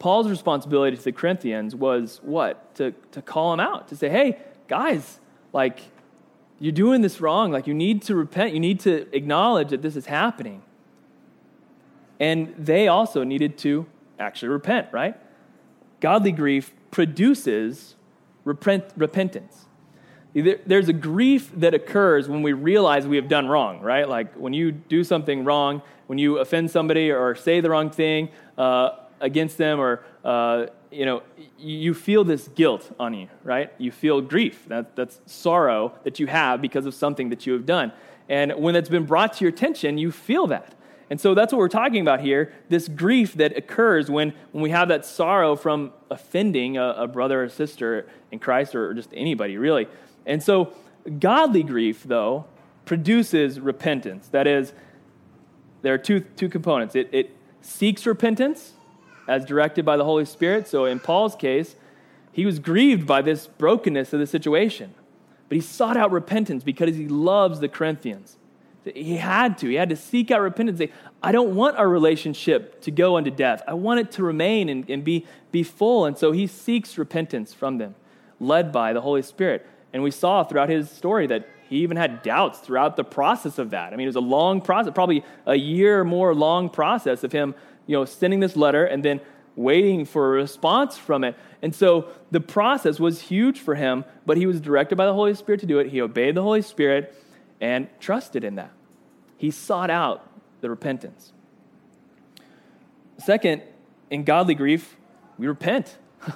Paul's 0.00 0.28
responsibility 0.28 0.96
to 0.96 1.02
the 1.04 1.12
Corinthians 1.12 1.76
was 1.76 2.20
what? 2.22 2.74
To, 2.76 2.92
to 3.12 3.22
call 3.22 3.52
them 3.52 3.60
out, 3.60 3.86
to 3.88 3.96
say, 3.96 4.08
hey, 4.08 4.38
guys, 4.66 5.20
like, 5.52 5.78
you're 6.58 6.72
doing 6.72 7.02
this 7.02 7.20
wrong. 7.20 7.52
Like, 7.52 7.66
you 7.66 7.74
need 7.74 8.02
to 8.02 8.14
repent. 8.14 8.54
You 8.54 8.60
need 8.60 8.80
to 8.80 9.14
acknowledge 9.14 9.68
that 9.70 9.82
this 9.82 9.96
is 9.96 10.06
happening. 10.06 10.62
And 12.18 12.54
they 12.58 12.88
also 12.88 13.24
needed 13.24 13.58
to 13.58 13.86
actually 14.18 14.48
repent, 14.48 14.88
right? 14.90 15.16
Godly 16.00 16.32
grief 16.32 16.72
produces 16.90 17.94
repent, 18.44 18.84
repentance. 18.96 19.66
There's 20.32 20.88
a 20.88 20.94
grief 20.94 21.50
that 21.56 21.74
occurs 21.74 22.28
when 22.28 22.42
we 22.42 22.52
realize 22.52 23.06
we 23.06 23.16
have 23.16 23.28
done 23.28 23.48
wrong, 23.48 23.80
right? 23.80 24.08
Like 24.08 24.34
when 24.34 24.52
you 24.52 24.70
do 24.72 25.02
something 25.04 25.44
wrong, 25.44 25.82
when 26.06 26.18
you 26.18 26.38
offend 26.38 26.70
somebody 26.70 27.10
or 27.10 27.34
say 27.34 27.60
the 27.60 27.68
wrong 27.68 27.90
thing, 27.90 28.30
uh, 28.56 28.90
against 29.20 29.58
them 29.58 29.80
or 29.80 30.04
uh, 30.24 30.66
you 30.90 31.04
know 31.04 31.22
you 31.58 31.94
feel 31.94 32.24
this 32.24 32.48
guilt 32.48 32.94
on 32.98 33.14
you 33.14 33.28
right? 33.44 33.72
You 33.78 33.92
feel 33.92 34.20
grief. 34.20 34.64
That, 34.68 34.96
that's 34.96 35.20
sorrow 35.26 35.94
that 36.04 36.18
you 36.18 36.26
have 36.26 36.60
because 36.60 36.86
of 36.86 36.94
something 36.94 37.30
that 37.30 37.46
you 37.46 37.52
have 37.52 37.66
done. 37.66 37.92
And 38.28 38.52
when 38.52 38.74
that's 38.74 38.88
been 38.88 39.06
brought 39.06 39.34
to 39.34 39.44
your 39.44 39.52
attention 39.52 39.98
you 39.98 40.10
feel 40.10 40.46
that. 40.48 40.74
And 41.10 41.20
so 41.20 41.34
that's 41.34 41.52
what 41.52 41.58
we're 41.58 41.68
talking 41.68 42.00
about 42.00 42.20
here 42.20 42.52
this 42.68 42.88
grief 42.88 43.34
that 43.34 43.56
occurs 43.56 44.10
when, 44.10 44.32
when 44.52 44.62
we 44.62 44.70
have 44.70 44.88
that 44.88 45.04
sorrow 45.04 45.56
from 45.56 45.92
offending 46.10 46.76
a, 46.76 46.90
a 46.90 47.06
brother 47.06 47.44
or 47.44 47.48
sister 47.48 48.08
in 48.30 48.38
christ 48.38 48.74
or 48.74 48.94
just 48.94 49.10
anybody 49.12 49.56
really. 49.56 49.88
And 50.26 50.42
so 50.42 50.72
godly 51.18 51.62
grief 51.62 52.02
though 52.04 52.46
produces 52.84 53.60
repentance. 53.60 54.28
That 54.28 54.46
is 54.46 54.72
there 55.82 55.94
are 55.94 55.98
two, 55.98 56.20
two 56.20 56.48
components. 56.48 56.94
It, 56.94 57.08
it 57.12 57.36
seeks 57.60 58.06
repentance 58.06 58.72
as 59.30 59.44
directed 59.44 59.84
by 59.84 59.96
the 59.96 60.04
Holy 60.04 60.24
Spirit. 60.24 60.66
So 60.66 60.84
in 60.84 60.98
Paul's 60.98 61.36
case, 61.36 61.76
he 62.32 62.44
was 62.44 62.58
grieved 62.58 63.06
by 63.06 63.22
this 63.22 63.46
brokenness 63.46 64.12
of 64.12 64.18
the 64.18 64.26
situation. 64.26 64.94
But 65.48 65.54
he 65.54 65.60
sought 65.60 65.96
out 65.96 66.10
repentance 66.10 66.64
because 66.64 66.96
he 66.96 67.06
loves 67.06 67.60
the 67.60 67.68
Corinthians. 67.68 68.36
He 68.84 69.16
had 69.16 69.56
to. 69.58 69.68
He 69.68 69.74
had 69.76 69.90
to 69.90 69.96
seek 69.96 70.30
out 70.30 70.40
repentance. 70.40 70.78
Say, 70.78 70.90
I 71.22 71.32
don't 71.32 71.54
want 71.54 71.76
our 71.76 71.88
relationship 71.88 72.80
to 72.82 72.90
go 72.90 73.16
unto 73.16 73.30
death. 73.30 73.62
I 73.68 73.74
want 73.74 74.00
it 74.00 74.10
to 74.12 74.24
remain 74.24 74.68
and, 74.68 74.88
and 74.90 75.04
be, 75.04 75.26
be 75.52 75.62
full. 75.62 76.06
And 76.06 76.18
so 76.18 76.32
he 76.32 76.46
seeks 76.46 76.98
repentance 76.98 77.54
from 77.54 77.78
them, 77.78 77.94
led 78.40 78.72
by 78.72 78.92
the 78.92 79.00
Holy 79.00 79.22
Spirit. 79.22 79.66
And 79.92 80.02
we 80.02 80.10
saw 80.10 80.42
throughout 80.44 80.68
his 80.68 80.90
story 80.90 81.26
that 81.28 81.48
he 81.68 81.78
even 81.78 81.96
had 81.96 82.22
doubts 82.22 82.58
throughout 82.58 82.96
the 82.96 83.04
process 83.04 83.58
of 83.58 83.70
that. 83.70 83.92
I 83.92 83.96
mean, 83.96 84.06
it 84.06 84.08
was 84.08 84.16
a 84.16 84.20
long 84.20 84.60
process, 84.60 84.92
probably 84.92 85.24
a 85.46 85.54
year 85.54 86.00
or 86.00 86.04
more 86.04 86.34
long 86.34 86.68
process 86.68 87.22
of 87.22 87.30
him, 87.30 87.54
you 87.86 87.96
know, 87.96 88.04
sending 88.04 88.40
this 88.40 88.56
letter 88.56 88.84
and 88.84 89.04
then 89.04 89.20
waiting 89.56 90.04
for 90.04 90.28
a 90.28 90.30
response 90.30 90.96
from 90.96 91.24
it. 91.24 91.36
And 91.62 91.74
so 91.74 92.08
the 92.30 92.40
process 92.40 92.98
was 92.98 93.22
huge 93.22 93.60
for 93.60 93.74
him, 93.74 94.04
but 94.24 94.36
he 94.36 94.46
was 94.46 94.60
directed 94.60 94.96
by 94.96 95.06
the 95.06 95.12
Holy 95.12 95.34
Spirit 95.34 95.60
to 95.60 95.66
do 95.66 95.78
it. 95.78 95.88
He 95.88 96.00
obeyed 96.00 96.34
the 96.34 96.42
Holy 96.42 96.62
Spirit 96.62 97.14
and 97.60 97.88
trusted 97.98 98.44
in 98.44 98.54
that. 98.54 98.72
He 99.36 99.50
sought 99.50 99.90
out 99.90 100.26
the 100.60 100.70
repentance. 100.70 101.32
Second, 103.18 103.62
in 104.10 104.24
godly 104.24 104.54
grief, 104.54 104.96
we 105.38 105.46
repent 105.46 105.98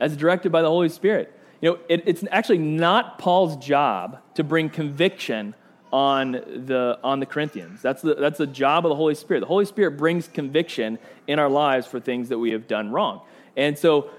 as 0.00 0.16
directed 0.16 0.50
by 0.50 0.62
the 0.62 0.68
Holy 0.68 0.88
Spirit. 0.88 1.32
You 1.60 1.70
know, 1.70 1.78
it, 1.88 2.02
it's 2.06 2.24
actually 2.30 2.58
not 2.58 3.18
Paul's 3.18 3.56
job 3.56 4.20
to 4.34 4.44
bring 4.44 4.68
conviction 4.68 5.54
on 5.94 6.32
the, 6.32 6.98
on 7.04 7.20
the 7.20 7.26
Corinthians. 7.26 7.80
That's 7.80 8.02
the, 8.02 8.16
that's 8.16 8.38
the 8.38 8.48
job 8.48 8.84
of 8.84 8.90
the 8.90 8.96
Holy 8.96 9.14
Spirit. 9.14 9.38
The 9.38 9.46
Holy 9.46 9.64
Spirit 9.64 9.92
brings 9.92 10.26
conviction 10.26 10.98
in 11.28 11.38
our 11.38 11.48
lives 11.48 11.86
for 11.86 12.00
things 12.00 12.30
that 12.30 12.38
we 12.40 12.50
have 12.50 12.66
done 12.66 12.90
wrong. 12.90 13.20
And 13.56 13.78
so 13.78 14.10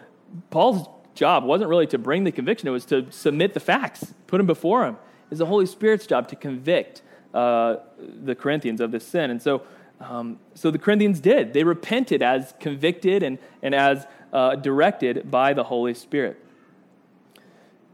Paul's 0.52 0.88
job 1.16 1.44
wasn't 1.44 1.70
really 1.70 1.88
to 1.88 1.98
bring 1.98 2.24
the 2.24 2.32
conviction, 2.32 2.70
it 2.70 2.72
was 2.72 2.86
to 2.86 3.12
submit 3.12 3.54
the 3.54 3.60
facts, 3.60 4.14
put 4.26 4.38
them 4.38 4.48
before 4.48 4.86
him. 4.86 4.96
It's 5.30 5.40
the 5.40 5.46
Holy 5.48 5.66
Spirit's 5.66 6.08
job 6.08 6.30
to 6.30 6.38
convict 6.38 7.02
uh, 7.34 7.76
the 8.00 8.36
Corinthians 8.36 8.80
of 8.80 8.92
this 8.92 9.06
sin. 9.06 9.30
And 9.30 9.42
so, 9.42 9.64
um, 10.00 10.40
so 10.54 10.72
the 10.72 10.80
Corinthians 10.80 11.20
did. 11.20 11.52
They 11.52 11.66
repented 11.66 12.22
as 12.22 12.54
convicted 12.58 13.22
and, 13.22 13.38
and 13.62 13.76
as 13.76 14.08
uh, 14.32 14.56
directed 14.56 15.30
by 15.30 15.52
the 15.52 15.66
Holy 15.66 15.94
Spirit. 15.94 16.42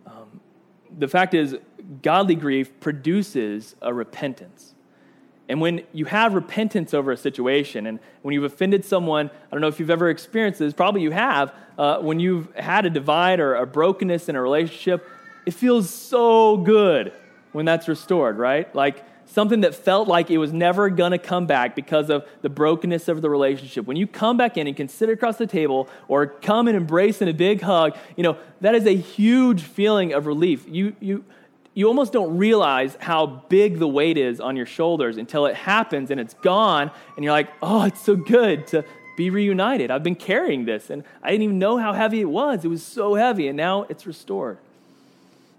Um, 0.06 0.40
the 0.96 1.08
fact 1.08 1.34
is, 1.34 1.58
godly 2.02 2.36
grief 2.36 2.80
produces 2.80 3.76
a 3.82 3.94
repentance. 3.94 4.74
And 5.50 5.60
when 5.60 5.84
you 5.92 6.06
have 6.06 6.34
repentance 6.34 6.94
over 6.94 7.12
a 7.12 7.18
situation, 7.18 7.86
and 7.86 8.00
when 8.22 8.34
you've 8.34 8.46
offended 8.46 8.86
someone, 8.86 9.30
I 9.30 9.50
don't 9.52 9.60
know 9.60 9.68
if 9.68 9.80
you've 9.80 9.90
ever 9.90 10.10
experienced 10.10 10.60
this, 10.60 10.74
probably 10.74 11.02
you 11.02 11.12
have, 11.12 11.54
uh, 11.78 12.00
when 12.00 12.20
you've 12.22 12.56
had 12.56 12.86
a 12.86 12.90
divide 12.90 13.42
or 13.42 13.56
a 13.56 13.66
brokenness 13.66 14.30
in 14.30 14.38
a 14.38 14.42
relationship, 14.42 15.06
it 15.46 15.54
feels 15.54 15.90
so 15.90 16.56
good 16.58 17.12
when 17.52 17.66
that's 17.66 17.90
restored, 17.90 18.38
right? 18.38 18.74
Like 18.74 19.04
something 19.26 19.62
that 19.62 19.76
felt 19.76 20.08
like 20.08 20.30
it 20.30 20.38
was 20.38 20.54
never 20.54 20.90
going 20.90 21.12
to 21.12 21.18
come 21.18 21.48
back 21.48 21.76
because 21.76 22.10
of 22.10 22.26
the 22.42 22.50
brokenness 22.50 23.08
of 23.08 23.22
the 23.22 23.30
relationship. 23.30 23.86
When 23.86 23.98
you 23.98 24.08
come 24.08 24.38
back 24.38 24.58
in 24.58 24.68
and 24.68 24.76
can 24.76 24.88
sit 24.88 25.10
across 25.10 25.38
the 25.38 25.48
table 25.48 25.90
or 26.08 26.28
come 26.28 26.68
and 26.68 26.78
embrace 26.78 27.22
in 27.22 27.28
a 27.28 27.34
big 27.34 27.62
hug, 27.62 27.98
you 28.16 28.24
know, 28.24 28.38
that 28.62 28.76
is 28.76 28.86
a 28.86 28.96
huge 28.96 29.64
feeling 29.64 30.14
of 30.14 30.28
relief. 30.28 30.66
You, 30.68 30.96
you, 31.00 31.26
you 31.74 31.88
almost 31.88 32.12
don't 32.12 32.38
realize 32.38 32.98
how 33.00 33.26
big 33.26 33.80
the 33.80 33.88
weight 33.88 34.18
is 34.18 34.40
on 34.40 34.58
your 34.58 34.66
shoulders 34.66 35.18
until 35.18 35.46
it 35.46 35.56
happens 35.56 36.12
and 36.12 36.20
it's 36.20 36.34
gone, 36.36 36.92
and 37.16 37.24
you're 37.24 37.34
like, 37.34 37.50
oh, 37.62 37.86
it's 37.86 38.02
so 38.02 38.16
good 38.16 38.68
to 38.68 38.84
be 39.16 39.30
reunited. 39.30 39.92
I've 39.92 40.04
been 40.04 40.16
carrying 40.16 40.66
this, 40.66 40.90
and 40.90 41.04
I 41.24 41.32
didn't 41.32 41.44
even 41.44 41.60
know 41.60 41.78
how 41.78 41.94
heavy 41.94 42.22
it 42.22 42.30
was. 42.30 42.66
It 42.66 42.68
was 42.68 42.84
so 42.84 43.16
heavy, 43.16 43.48
and 43.48 43.56
now 43.56 43.84
it's 43.84 44.06
restored. 44.06 44.58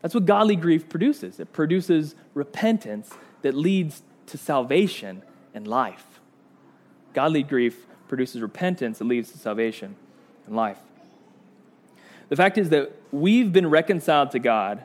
That's 0.03 0.15
what 0.15 0.27
godly 0.27 0.57
grief 0.57 0.89
produces 0.89 1.39
it 1.39 1.53
produces 1.53 2.15
repentance 2.35 3.11
that 3.43 3.55
leads 3.55 4.03
to 4.27 4.37
salvation 4.37 5.23
and 5.55 5.67
life. 5.67 6.21
Godly 7.15 7.43
grief 7.43 7.87
produces 8.09 8.43
repentance 8.43 8.99
that 8.99 9.05
leads 9.05 9.31
to 9.33 9.39
salvation 9.39 9.97
and 10.47 10.57
life. 10.57 10.79
The 12.29 12.37
fact 12.37 12.59
is 12.59 12.71
that 12.71 12.93
we've 13.11 13.53
been 13.53 13.69
reconciled 13.69 14.31
to 14.33 14.39
God, 14.39 14.85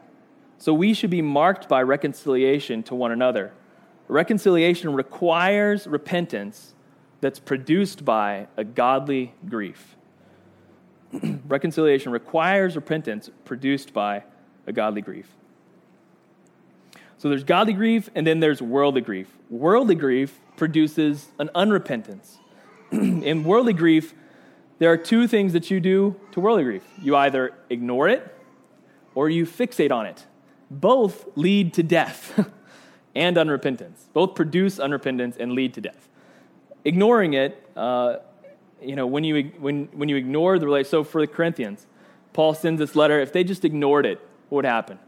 so 0.58 0.74
we 0.74 0.94
should 0.94 1.10
be 1.10 1.22
marked 1.22 1.70
by 1.70 1.82
reconciliation 1.82 2.84
to 2.84 2.96
one 2.96 3.12
another. 3.12 3.54
Reconciliation 4.08 4.94
requires 4.94 5.86
repentance 5.88 6.74
that's 7.22 7.40
produced 7.40 8.06
by 8.06 8.48
a 8.58 8.64
godly 8.64 9.34
grief. 9.48 9.96
reconciliation 11.48 12.12
requires 12.12 12.76
repentance 12.76 13.30
produced 13.46 13.94
by 13.94 14.24
a 14.66 14.74
godly 14.74 15.02
grief. 15.02 15.28
So 17.18 17.30
there's 17.30 17.44
godly 17.44 17.74
grief, 17.74 18.10
and 18.14 18.28
then 18.28 18.40
there's 18.40 18.62
worldly 18.62 19.02
grief. 19.02 19.28
Worldly 19.50 19.96
grief 19.96 20.40
produces 20.56 21.28
an 21.40 21.50
unrepentance. 21.56 22.38
In 22.92 23.44
worldly 23.44 23.74
grief, 23.74 24.14
there 24.80 24.92
are 24.92 24.98
two 24.98 25.28
things 25.28 25.54
that 25.54 25.72
you 25.72 25.80
do 25.80 26.16
to 26.32 26.40
worldly 26.40 26.64
grief 26.64 26.84
you 27.02 27.16
either 27.16 27.54
ignore 27.70 28.08
it 28.08 28.36
or 29.16 29.30
you 29.30 29.46
fixate 29.46 29.92
on 29.92 30.06
it. 30.06 30.26
Both 30.70 31.26
lead 31.36 31.74
to 31.76 31.84
death 31.84 32.48
and 33.16 33.38
unrepentance. 33.38 34.06
Both 34.14 34.36
produce 34.36 34.78
unrepentance 34.78 35.38
and 35.38 35.54
lead 35.54 35.74
to 35.76 35.82
death. 35.82 36.10
Ignoring 36.84 37.34
it, 37.34 37.70
uh, 37.76 38.18
you 38.82 38.96
know, 38.96 39.08
when 39.08 39.24
you, 39.24 39.52
when, 39.60 39.86
when 39.94 40.10
you 40.10 40.16
ignore 40.16 40.60
the 40.60 40.66
relationship, 40.66 40.92
so 40.92 41.04
for 41.04 41.22
the 41.22 41.28
Corinthians, 41.28 41.88
Paul 42.34 42.54
sends 42.54 42.80
this 42.80 42.96
letter. 42.96 43.20
If 43.20 43.34
they 43.34 43.44
just 43.44 43.66
ignored 43.66 44.06
it, 44.06 44.20
what 44.50 44.58
would 44.58 44.66
happen? 44.66 45.00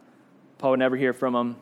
Paul 0.58 0.72
would 0.72 0.80
never 0.80 0.98
hear 0.98 1.14
from 1.14 1.34
them 1.34 1.56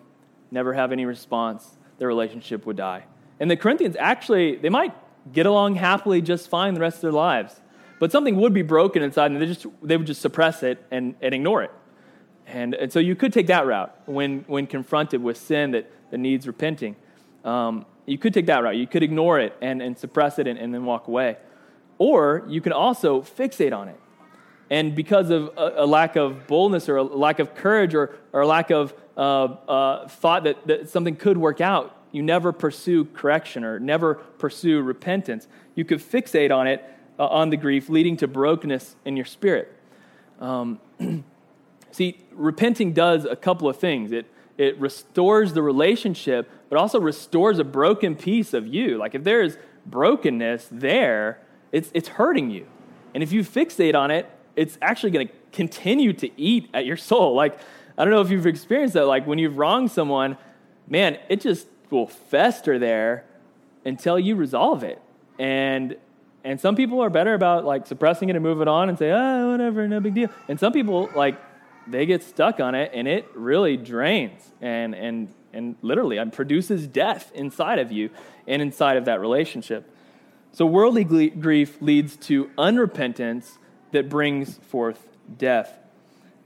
never 0.51 0.73
have 0.73 0.91
any 0.91 1.05
response, 1.05 1.77
their 1.97 2.07
relationship 2.07 2.65
would 2.65 2.77
die. 2.77 3.03
And 3.39 3.49
the 3.49 3.57
Corinthians 3.57 3.95
actually, 3.99 4.55
they 4.55 4.69
might 4.69 4.93
get 5.31 5.45
along 5.45 5.75
happily 5.75 6.21
just 6.21 6.49
fine 6.49 6.73
the 6.73 6.79
rest 6.79 6.97
of 6.97 7.01
their 7.01 7.11
lives. 7.11 7.59
But 7.99 8.11
something 8.11 8.35
would 8.37 8.53
be 8.53 8.61
broken 8.61 9.01
inside, 9.01 9.31
and 9.31 9.41
they, 9.41 9.47
just, 9.47 9.65
they 9.81 9.97
would 9.97 10.05
just 10.05 10.21
suppress 10.21 10.63
it 10.63 10.83
and, 10.91 11.15
and 11.21 11.33
ignore 11.33 11.63
it. 11.63 11.71
And, 12.47 12.73
and 12.73 12.91
so 12.91 12.99
you 12.99 13.15
could 13.15 13.33
take 13.33 13.47
that 13.47 13.67
route 13.67 13.93
when, 14.05 14.45
when 14.47 14.67
confronted 14.67 15.21
with 15.21 15.37
sin 15.37 15.71
that, 15.71 15.91
that 16.11 16.17
needs 16.17 16.47
repenting. 16.47 16.95
Um, 17.43 17.85
you 18.05 18.17
could 18.17 18.33
take 18.33 18.45
that 18.45 18.63
route. 18.63 18.77
You 18.77 18.87
could 18.87 19.03
ignore 19.03 19.39
it 19.39 19.55
and, 19.61 19.81
and 19.81 19.97
suppress 19.97 20.39
it 20.39 20.47
and, 20.47 20.57
and 20.57 20.73
then 20.73 20.85
walk 20.85 21.07
away. 21.07 21.37
Or 21.97 22.43
you 22.47 22.61
can 22.61 22.71
also 22.71 23.21
fixate 23.21 23.75
on 23.75 23.89
it. 23.89 23.99
And 24.69 24.95
because 24.95 25.29
of 25.29 25.51
a, 25.57 25.83
a 25.83 25.85
lack 25.85 26.15
of 26.15 26.47
boldness 26.47 26.89
or 26.89 26.97
a 26.97 27.03
lack 27.03 27.39
of 27.39 27.53
courage 27.53 27.93
or, 27.93 28.15
or 28.31 28.41
a 28.41 28.47
lack 28.47 28.69
of 28.69 28.93
uh, 29.17 29.19
uh, 29.19 30.07
thought 30.07 30.43
that, 30.43 30.67
that 30.67 30.89
something 30.89 31.15
could 31.15 31.37
work 31.37 31.59
out, 31.59 31.95
you 32.11 32.21
never 32.21 32.53
pursue 32.53 33.05
correction 33.05 33.63
or 33.63 33.79
never 33.79 34.15
pursue 34.15 34.81
repentance. 34.81 35.47
You 35.75 35.83
could 35.83 35.99
fixate 35.99 36.55
on 36.55 36.67
it, 36.67 36.83
uh, 37.19 37.27
on 37.27 37.49
the 37.49 37.57
grief, 37.57 37.89
leading 37.89 38.15
to 38.17 38.27
brokenness 38.27 38.95
in 39.05 39.17
your 39.17 39.25
spirit. 39.25 39.73
Um, 40.39 40.79
see, 41.91 42.19
repenting 42.31 42.93
does 42.93 43.25
a 43.25 43.35
couple 43.35 43.67
of 43.69 43.77
things. 43.77 44.11
It, 44.11 44.25
it 44.57 44.79
restores 44.79 45.53
the 45.53 45.61
relationship, 45.61 46.49
but 46.69 46.77
also 46.77 46.99
restores 46.99 47.59
a 47.59 47.63
broken 47.63 48.15
piece 48.15 48.53
of 48.53 48.67
you. 48.67 48.97
Like 48.97 49.15
if 49.15 49.23
there 49.23 49.41
is 49.41 49.57
brokenness 49.85 50.67
there, 50.71 51.39
it's, 51.71 51.91
it's 51.93 52.09
hurting 52.09 52.49
you. 52.49 52.65
And 53.13 53.23
if 53.23 53.31
you 53.31 53.41
fixate 53.41 53.95
on 53.95 54.11
it, 54.11 54.29
it's 54.55 54.77
actually 54.81 55.11
going 55.11 55.27
to 55.27 55.33
continue 55.51 56.13
to 56.13 56.29
eat 56.39 56.69
at 56.73 56.85
your 56.85 56.97
soul. 56.97 57.35
Like 57.35 57.59
I 57.97 58.03
don't 58.03 58.13
know 58.13 58.21
if 58.21 58.29
you've 58.29 58.45
experienced 58.45 58.93
that. 58.93 59.05
Like 59.05 59.25
when 59.25 59.39
you've 59.39 59.57
wronged 59.57 59.91
someone, 59.91 60.37
man, 60.87 61.17
it 61.29 61.41
just 61.41 61.67
will 61.89 62.07
fester 62.07 62.77
there 62.77 63.25
until 63.85 64.19
you 64.19 64.35
resolve 64.35 64.83
it. 64.83 65.01
And 65.39 65.95
and 66.43 66.61
some 66.61 66.75
people 66.75 67.01
are 67.01 67.09
better 67.09 67.33
about 67.33 67.65
like 67.65 67.87
suppressing 67.87 68.29
it 68.29 68.35
and 68.35 68.43
moving 68.43 68.67
on 68.67 68.87
and 68.87 68.97
say, 68.97 69.11
oh, 69.11 69.51
whatever, 69.51 69.87
no 69.87 69.99
big 69.99 70.13
deal. 70.13 70.29
And 70.47 70.59
some 70.59 70.71
people 70.71 71.09
like 71.15 71.37
they 71.89 72.05
get 72.05 72.23
stuck 72.23 72.59
on 72.59 72.75
it 72.75 72.91
and 72.93 73.07
it 73.07 73.27
really 73.33 73.77
drains 73.77 74.41
and 74.61 74.93
and 74.93 75.33
and 75.53 75.75
literally 75.81 76.17
and 76.17 76.31
produces 76.31 76.87
death 76.87 77.31
inside 77.33 77.79
of 77.79 77.91
you 77.91 78.09
and 78.47 78.61
inside 78.61 78.97
of 78.97 79.05
that 79.05 79.19
relationship. 79.19 79.89
So 80.51 80.65
worldly 80.65 81.03
grief 81.03 81.81
leads 81.81 82.15
to 82.27 82.45
unrepentance 82.57 83.57
that 83.91 84.09
brings 84.09 84.57
forth 84.57 85.07
death. 85.37 85.77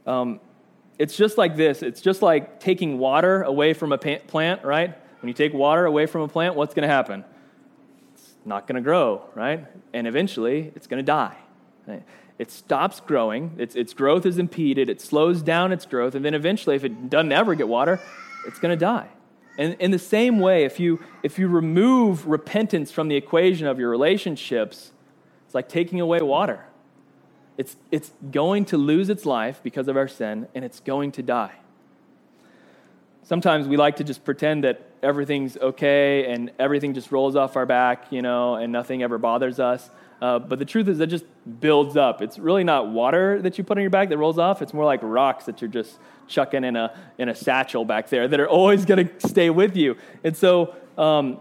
Um, 0.05 0.39
it's 0.97 1.15
just 1.15 1.37
like 1.37 1.55
this 1.55 1.81
it's 1.81 2.01
just 2.01 2.21
like 2.21 2.59
taking 2.59 2.97
water 2.99 3.41
away 3.41 3.73
from 3.73 3.91
a 3.91 3.97
plant, 3.97 4.63
right? 4.63 4.97
When 5.21 5.27
you 5.27 5.33
take 5.33 5.53
water 5.53 5.85
away 5.85 6.07
from 6.07 6.21
a 6.21 6.27
plant, 6.27 6.55
what's 6.55 6.73
going 6.73 6.87
to 6.87 6.93
happen? 6.93 7.23
It's 8.13 8.33
not 8.43 8.67
going 8.67 8.75
to 8.75 8.81
grow, 8.81 9.23
right? 9.35 9.65
And 9.93 10.07
eventually, 10.07 10.71
it's 10.75 10.87
going 10.87 10.97
to 10.97 11.05
die. 11.05 11.37
Right? 11.87 12.03
It 12.41 12.49
stops 12.49 12.99
growing, 13.01 13.51
its, 13.59 13.75
its 13.75 13.93
growth 13.93 14.25
is 14.25 14.39
impeded, 14.39 14.89
it 14.89 14.99
slows 14.99 15.43
down 15.43 15.71
its 15.71 15.85
growth, 15.85 16.15
and 16.15 16.25
then 16.25 16.33
eventually, 16.33 16.75
if 16.75 16.83
it 16.83 17.07
doesn't 17.07 17.31
ever 17.31 17.53
get 17.53 17.67
water, 17.67 17.99
it's 18.47 18.57
going 18.57 18.71
to 18.71 18.85
die. 18.85 19.09
And 19.59 19.75
in 19.75 19.91
the 19.91 19.99
same 19.99 20.39
way, 20.39 20.65
if 20.65 20.79
you, 20.79 20.99
if 21.21 21.37
you 21.37 21.47
remove 21.47 22.25
repentance 22.25 22.89
from 22.91 23.09
the 23.09 23.15
equation 23.15 23.67
of 23.67 23.77
your 23.77 23.91
relationships, 23.91 24.91
it's 25.45 25.53
like 25.53 25.69
taking 25.69 26.01
away 26.01 26.19
water. 26.21 26.65
It's, 27.59 27.75
it's 27.91 28.11
going 28.31 28.65
to 28.65 28.77
lose 28.77 29.09
its 29.09 29.23
life 29.27 29.61
because 29.61 29.87
of 29.87 29.95
our 29.95 30.07
sin, 30.07 30.47
and 30.55 30.65
it's 30.65 30.79
going 30.79 31.11
to 31.11 31.21
die. 31.21 31.53
Sometimes 33.23 33.67
we 33.67 33.77
like 33.77 33.97
to 33.97 34.03
just 34.03 34.23
pretend 34.23 34.63
that 34.63 34.81
everything's 35.03 35.57
okay 35.57 36.31
and 36.31 36.51
everything 36.59 36.93
just 36.93 37.11
rolls 37.11 37.35
off 37.35 37.55
our 37.55 37.65
back, 37.65 38.11
you 38.11 38.21
know, 38.21 38.55
and 38.55 38.71
nothing 38.71 39.03
ever 39.03 39.17
bothers 39.17 39.59
us. 39.59 39.89
Uh, 40.21 40.37
but 40.37 40.59
the 40.59 40.65
truth 40.65 40.87
is, 40.87 40.99
that 40.99 41.07
just 41.07 41.25
builds 41.59 41.97
up. 41.97 42.21
It's 42.21 42.37
really 42.37 42.63
not 42.63 42.89
water 42.89 43.41
that 43.41 43.57
you 43.57 43.63
put 43.63 43.77
on 43.77 43.81
your 43.81 43.89
back 43.89 44.09
that 44.09 44.17
rolls 44.17 44.37
off. 44.37 44.61
It's 44.61 44.73
more 44.73 44.85
like 44.85 44.99
rocks 45.01 45.45
that 45.45 45.61
you're 45.61 45.69
just 45.69 45.97
chucking 46.27 46.63
in 46.63 46.75
a, 46.75 46.95
in 47.17 47.27
a 47.29 47.35
satchel 47.35 47.85
back 47.85 48.09
there 48.09 48.27
that 48.27 48.39
are 48.39 48.49
always 48.59 48.85
going 48.85 49.07
to 49.07 49.27
stay 49.27 49.49
with 49.49 49.75
you. 49.75 49.97
And 50.23 50.37
so, 50.37 50.75
um, 50.97 51.39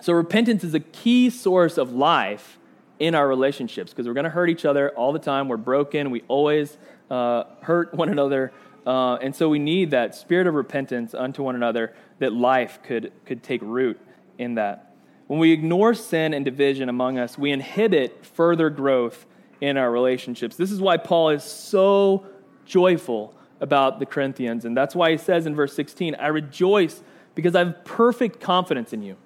so 0.00 0.12
repentance 0.14 0.64
is 0.64 0.74
a 0.74 0.80
key 0.80 1.28
source 1.28 1.76
of 1.76 1.92
life 1.92 2.58
in 2.98 3.14
our 3.14 3.28
relationships 3.28 3.92
because 3.92 4.06
we're 4.06 4.14
going 4.14 4.24
to 4.24 4.30
hurt 4.30 4.48
each 4.48 4.64
other 4.64 4.90
all 4.90 5.12
the 5.12 5.18
time. 5.18 5.48
We're 5.48 5.58
broken. 5.58 6.10
We 6.10 6.22
always 6.28 6.76
uh, 7.10 7.44
hurt 7.60 7.92
one 7.92 8.08
another. 8.08 8.52
Uh, 8.86 9.16
and 9.16 9.34
so 9.34 9.48
we 9.48 9.58
need 9.58 9.90
that 9.90 10.14
spirit 10.14 10.46
of 10.46 10.54
repentance 10.54 11.12
unto 11.12 11.42
one 11.42 11.56
another 11.56 11.92
that 12.20 12.32
life 12.32 12.78
could, 12.84 13.12
could 13.24 13.42
take 13.42 13.60
root 13.62 14.00
in 14.38 14.54
that. 14.54 14.94
When 15.26 15.40
we 15.40 15.50
ignore 15.50 15.92
sin 15.92 16.32
and 16.32 16.44
division 16.44 16.88
among 16.88 17.18
us, 17.18 17.36
we 17.36 17.50
inhibit 17.50 18.24
further 18.24 18.70
growth 18.70 19.26
in 19.60 19.76
our 19.76 19.90
relationships. 19.90 20.54
This 20.56 20.70
is 20.70 20.80
why 20.80 20.98
Paul 20.98 21.30
is 21.30 21.42
so 21.42 22.24
joyful 22.64 23.34
about 23.60 23.98
the 23.98 24.06
Corinthians. 24.06 24.64
And 24.64 24.76
that's 24.76 24.94
why 24.94 25.10
he 25.10 25.16
says 25.16 25.46
in 25.46 25.56
verse 25.56 25.74
16, 25.74 26.14
I 26.14 26.28
rejoice 26.28 27.02
because 27.34 27.54
I 27.56 27.60
have 27.60 27.84
perfect 27.84 28.40
confidence 28.40 28.92
in 28.92 29.02
you. 29.02 29.16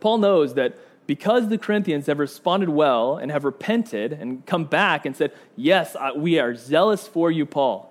Paul 0.00 0.18
knows 0.18 0.54
that 0.54 0.78
because 1.06 1.48
the 1.48 1.58
Corinthians 1.58 2.06
have 2.06 2.18
responded 2.18 2.68
well 2.68 3.16
and 3.16 3.30
have 3.30 3.44
repented 3.44 4.12
and 4.12 4.46
come 4.46 4.64
back 4.64 5.04
and 5.04 5.14
said, 5.16 5.32
Yes, 5.56 5.96
we 6.16 6.38
are 6.38 6.54
zealous 6.54 7.06
for 7.06 7.30
you, 7.30 7.44
Paul, 7.44 7.89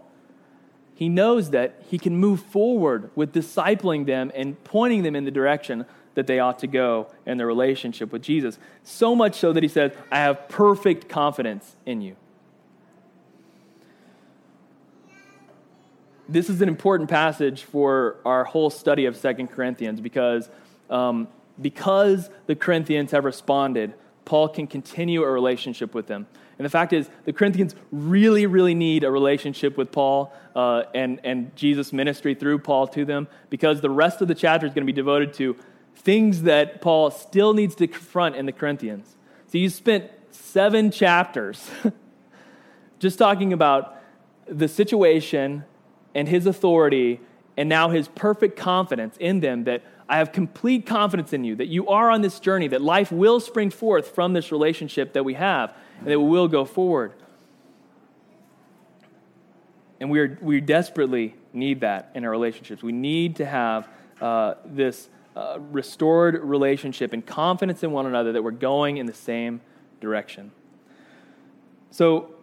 he 0.99 1.07
knows 1.07 1.51
that 1.51 1.81
he 1.89 1.97
can 1.97 2.17
move 2.17 2.41
forward 2.41 3.09
with 3.15 3.31
discipling 3.31 4.05
them 4.05 4.33
and 4.35 4.61
pointing 4.65 5.01
them 5.01 5.15
in 5.15 5.23
the 5.23 5.31
direction 5.31 5.85
that 6.15 6.27
they 6.27 6.39
ought 6.39 6.59
to 6.59 6.67
go 6.67 7.09
in 7.25 7.37
their 7.37 7.47
relationship 7.47 8.11
with 8.11 8.21
Jesus. 8.21 8.59
So 8.83 9.15
much 9.15 9.35
so 9.35 9.53
that 9.53 9.63
he 9.63 9.69
says, 9.69 9.93
I 10.11 10.17
have 10.17 10.49
perfect 10.49 11.07
confidence 11.07 11.77
in 11.85 12.01
you. 12.01 12.17
This 16.27 16.49
is 16.49 16.61
an 16.61 16.67
important 16.67 17.09
passage 17.09 17.63
for 17.63 18.17
our 18.25 18.43
whole 18.43 18.69
study 18.69 19.05
of 19.05 19.15
Second 19.15 19.47
Corinthians 19.47 20.01
because 20.01 20.49
um, 20.89 21.29
because 21.61 22.29
the 22.47 22.57
Corinthians 22.57 23.11
have 23.11 23.23
responded, 23.23 23.93
Paul 24.29 24.47
can 24.47 24.67
continue 24.67 25.23
a 25.23 25.31
relationship 25.31 25.95
with 25.95 26.05
them. 26.05 26.27
And 26.59 26.65
the 26.65 26.69
fact 26.69 26.93
is, 26.93 27.09
the 27.25 27.33
Corinthians 27.33 27.73
really, 27.91 28.45
really 28.45 28.75
need 28.75 29.03
a 29.03 29.09
relationship 29.09 29.75
with 29.75 29.91
Paul 29.91 30.31
uh, 30.55 30.83
and, 30.93 31.19
and 31.23 31.55
Jesus' 31.55 31.91
ministry 31.91 32.35
through 32.35 32.59
Paul 32.59 32.85
to 32.89 33.05
them 33.05 33.27
because 33.49 33.81
the 33.81 33.89
rest 33.89 34.21
of 34.21 34.27
the 34.27 34.35
chapter 34.35 34.67
is 34.67 34.73
going 34.75 34.85
to 34.85 34.93
be 34.93 34.95
devoted 34.95 35.33
to 35.33 35.55
things 35.95 36.43
that 36.43 36.79
Paul 36.79 37.09
still 37.09 37.55
needs 37.55 37.73
to 37.77 37.87
confront 37.87 38.35
in 38.35 38.45
the 38.45 38.51
Corinthians. 38.51 39.17
So 39.47 39.57
you 39.57 39.67
spent 39.67 40.11
seven 40.29 40.91
chapters 40.91 41.67
just 42.99 43.17
talking 43.17 43.51
about 43.51 43.99
the 44.45 44.67
situation 44.67 45.65
and 46.13 46.27
his 46.29 46.45
authority 46.45 47.19
and 47.57 47.67
now 47.67 47.89
his 47.89 48.07
perfect 48.09 48.57
confidence 48.59 49.17
in 49.19 49.39
them 49.39 49.63
that 49.63 49.81
I 50.09 50.17
have 50.17 50.31
complete 50.31 50.87
confidence 50.87 51.33
in 51.33 51.43
you 51.43 51.55
that 51.57 51.67
you 51.67 51.87
are 51.87 52.09
on 52.09 52.21
this 52.21 52.39
journey, 52.39 52.67
that 52.69 52.81
life 52.81 53.11
will 53.11 53.39
spring 53.39 53.69
forth 53.69 54.15
from 54.15 54.33
this 54.33 54.51
relationship 54.51 55.13
that 55.13 55.23
we 55.23 55.35
have, 55.35 55.75
and 55.99 56.07
that 56.07 56.19
we 56.19 56.27
will 56.27 56.47
go 56.47 56.65
forward. 56.65 57.13
And 59.99 60.09
we, 60.09 60.19
are, 60.19 60.37
we 60.41 60.61
desperately 60.61 61.35
need 61.53 61.81
that 61.81 62.09
in 62.15 62.25
our 62.25 62.31
relationships. 62.31 62.81
We 62.81 62.91
need 62.91 63.35
to 63.35 63.45
have 63.45 63.87
uh, 64.19 64.55
this 64.65 65.09
uh, 65.35 65.59
restored 65.71 66.43
relationship 66.43 67.13
and 67.13 67.23
confidence 67.23 67.83
in 67.83 67.91
one 67.91 68.07
another 68.07 68.31
that 68.31 68.43
we're 68.43 68.51
going 68.51 68.97
in 68.97 69.05
the 69.05 69.13
same 69.13 69.61
direction. 70.01 70.51
So, 71.91 72.33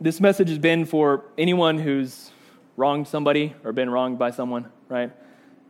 this 0.00 0.20
message 0.20 0.48
has 0.48 0.58
been 0.58 0.84
for 0.84 1.24
anyone 1.38 1.78
who's 1.78 2.32
wronged 2.76 3.06
somebody 3.06 3.54
or 3.62 3.72
been 3.72 3.88
wronged 3.88 4.18
by 4.18 4.32
someone, 4.32 4.72
right? 4.88 5.12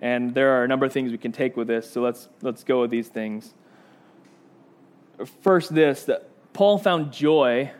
And 0.02 0.34
there 0.34 0.58
are 0.58 0.64
a 0.64 0.68
number 0.68 0.84
of 0.84 0.92
things 0.92 1.12
we 1.12 1.16
can 1.16 1.30
take 1.30 1.56
with 1.56 1.68
this, 1.68 1.88
so 1.88 2.02
let's, 2.02 2.28
let's 2.42 2.64
go 2.64 2.80
with 2.80 2.90
these 2.90 3.06
things. 3.06 3.54
First, 5.42 5.72
this 5.72 6.02
that 6.06 6.28
Paul 6.52 6.76
found 6.76 7.12
joy 7.12 7.70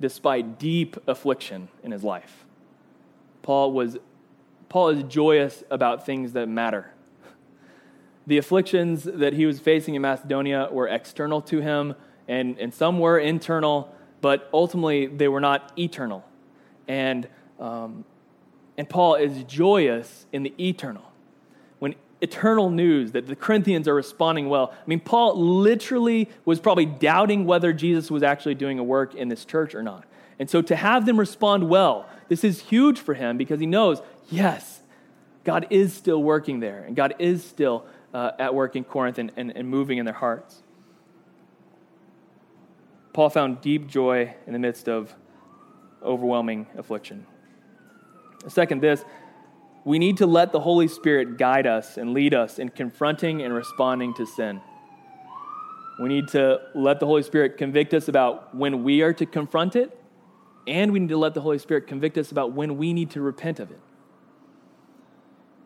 despite 0.00 0.58
deep 0.58 0.96
affliction 1.06 1.68
in 1.84 1.92
his 1.92 2.02
life. 2.02 2.44
Paul 3.42 3.72
was 3.72 3.96
Paul 4.68 4.88
is 4.88 5.04
joyous 5.04 5.62
about 5.70 6.04
things 6.04 6.32
that 6.32 6.48
matter. 6.48 6.92
The 8.26 8.38
afflictions 8.38 9.04
that 9.04 9.34
he 9.34 9.46
was 9.46 9.60
facing 9.60 9.94
in 9.94 10.02
Macedonia 10.02 10.68
were 10.72 10.88
external 10.88 11.42
to 11.42 11.60
him, 11.60 11.94
and, 12.26 12.58
and 12.58 12.72
some 12.72 12.98
were 12.98 13.18
internal, 13.18 13.94
but 14.20 14.48
ultimately 14.52 15.06
they 15.06 15.28
were 15.28 15.40
not 15.40 15.72
eternal. 15.78 16.24
And, 16.88 17.28
um, 17.60 18.04
and 18.78 18.88
Paul 18.88 19.16
is 19.16 19.44
joyous 19.44 20.26
in 20.32 20.42
the 20.42 20.54
eternal 20.58 21.11
eternal 22.22 22.70
news 22.70 23.12
that 23.12 23.26
the 23.26 23.36
Corinthians 23.36 23.88
are 23.88 23.94
responding 23.94 24.48
well. 24.48 24.72
I 24.72 24.84
mean, 24.86 25.00
Paul 25.00 25.36
literally 25.38 26.30
was 26.44 26.60
probably 26.60 26.86
doubting 26.86 27.44
whether 27.44 27.72
Jesus 27.72 28.10
was 28.10 28.22
actually 28.22 28.54
doing 28.54 28.78
a 28.78 28.84
work 28.84 29.14
in 29.14 29.28
this 29.28 29.44
church 29.44 29.74
or 29.74 29.82
not. 29.82 30.04
And 30.38 30.48
so 30.48 30.62
to 30.62 30.76
have 30.76 31.04
them 31.04 31.18
respond 31.18 31.68
well, 31.68 32.08
this 32.28 32.44
is 32.44 32.60
huge 32.60 32.98
for 32.98 33.14
him 33.14 33.36
because 33.36 33.60
he 33.60 33.66
knows, 33.66 34.00
yes, 34.30 34.80
God 35.44 35.66
is 35.70 35.92
still 35.92 36.22
working 36.22 36.60
there, 36.60 36.84
and 36.84 36.94
God 36.94 37.14
is 37.18 37.44
still 37.44 37.84
uh, 38.14 38.30
at 38.38 38.54
work 38.54 38.76
in 38.76 38.84
Corinth 38.84 39.18
and, 39.18 39.32
and, 39.36 39.54
and 39.56 39.68
moving 39.68 39.98
in 39.98 40.04
their 40.04 40.14
hearts. 40.14 40.62
Paul 43.12 43.28
found 43.28 43.60
deep 43.60 43.88
joy 43.88 44.34
in 44.46 44.52
the 44.52 44.58
midst 44.58 44.88
of 44.88 45.14
overwhelming 46.02 46.66
affliction. 46.76 47.26
Second, 48.48 48.80
this 48.80 49.04
we 49.84 49.98
need 49.98 50.18
to 50.18 50.26
let 50.26 50.52
the 50.52 50.60
Holy 50.60 50.86
Spirit 50.86 51.38
guide 51.38 51.66
us 51.66 51.96
and 51.96 52.14
lead 52.14 52.34
us 52.34 52.58
in 52.58 52.68
confronting 52.68 53.42
and 53.42 53.52
responding 53.52 54.14
to 54.14 54.26
sin. 54.26 54.60
We 56.00 56.08
need 56.08 56.28
to 56.28 56.60
let 56.74 57.00
the 57.00 57.06
Holy 57.06 57.22
Spirit 57.22 57.58
convict 57.58 57.92
us 57.92 58.08
about 58.08 58.54
when 58.54 58.84
we 58.84 59.02
are 59.02 59.12
to 59.14 59.26
confront 59.26 59.76
it, 59.76 59.98
and 60.66 60.92
we 60.92 61.00
need 61.00 61.08
to 61.08 61.16
let 61.16 61.34
the 61.34 61.40
Holy 61.40 61.58
Spirit 61.58 61.86
convict 61.86 62.16
us 62.16 62.30
about 62.30 62.52
when 62.52 62.78
we 62.78 62.92
need 62.92 63.10
to 63.10 63.20
repent 63.20 63.58
of 63.60 63.70
it. 63.70 63.80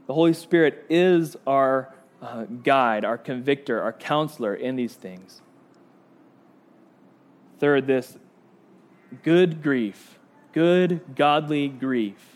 The 0.06 0.14
Holy 0.14 0.32
Spirit 0.32 0.86
is 0.88 1.36
our 1.46 1.94
uh, 2.22 2.44
guide, 2.44 3.04
our 3.04 3.18
convictor, 3.18 3.82
our 3.82 3.92
counselor 3.92 4.54
in 4.54 4.76
these 4.76 4.94
things. 4.94 5.42
Third, 7.58 7.86
this 7.86 8.16
good 9.22 9.62
grief, 9.62 10.18
good 10.52 11.02
godly 11.14 11.68
grief 11.68 12.35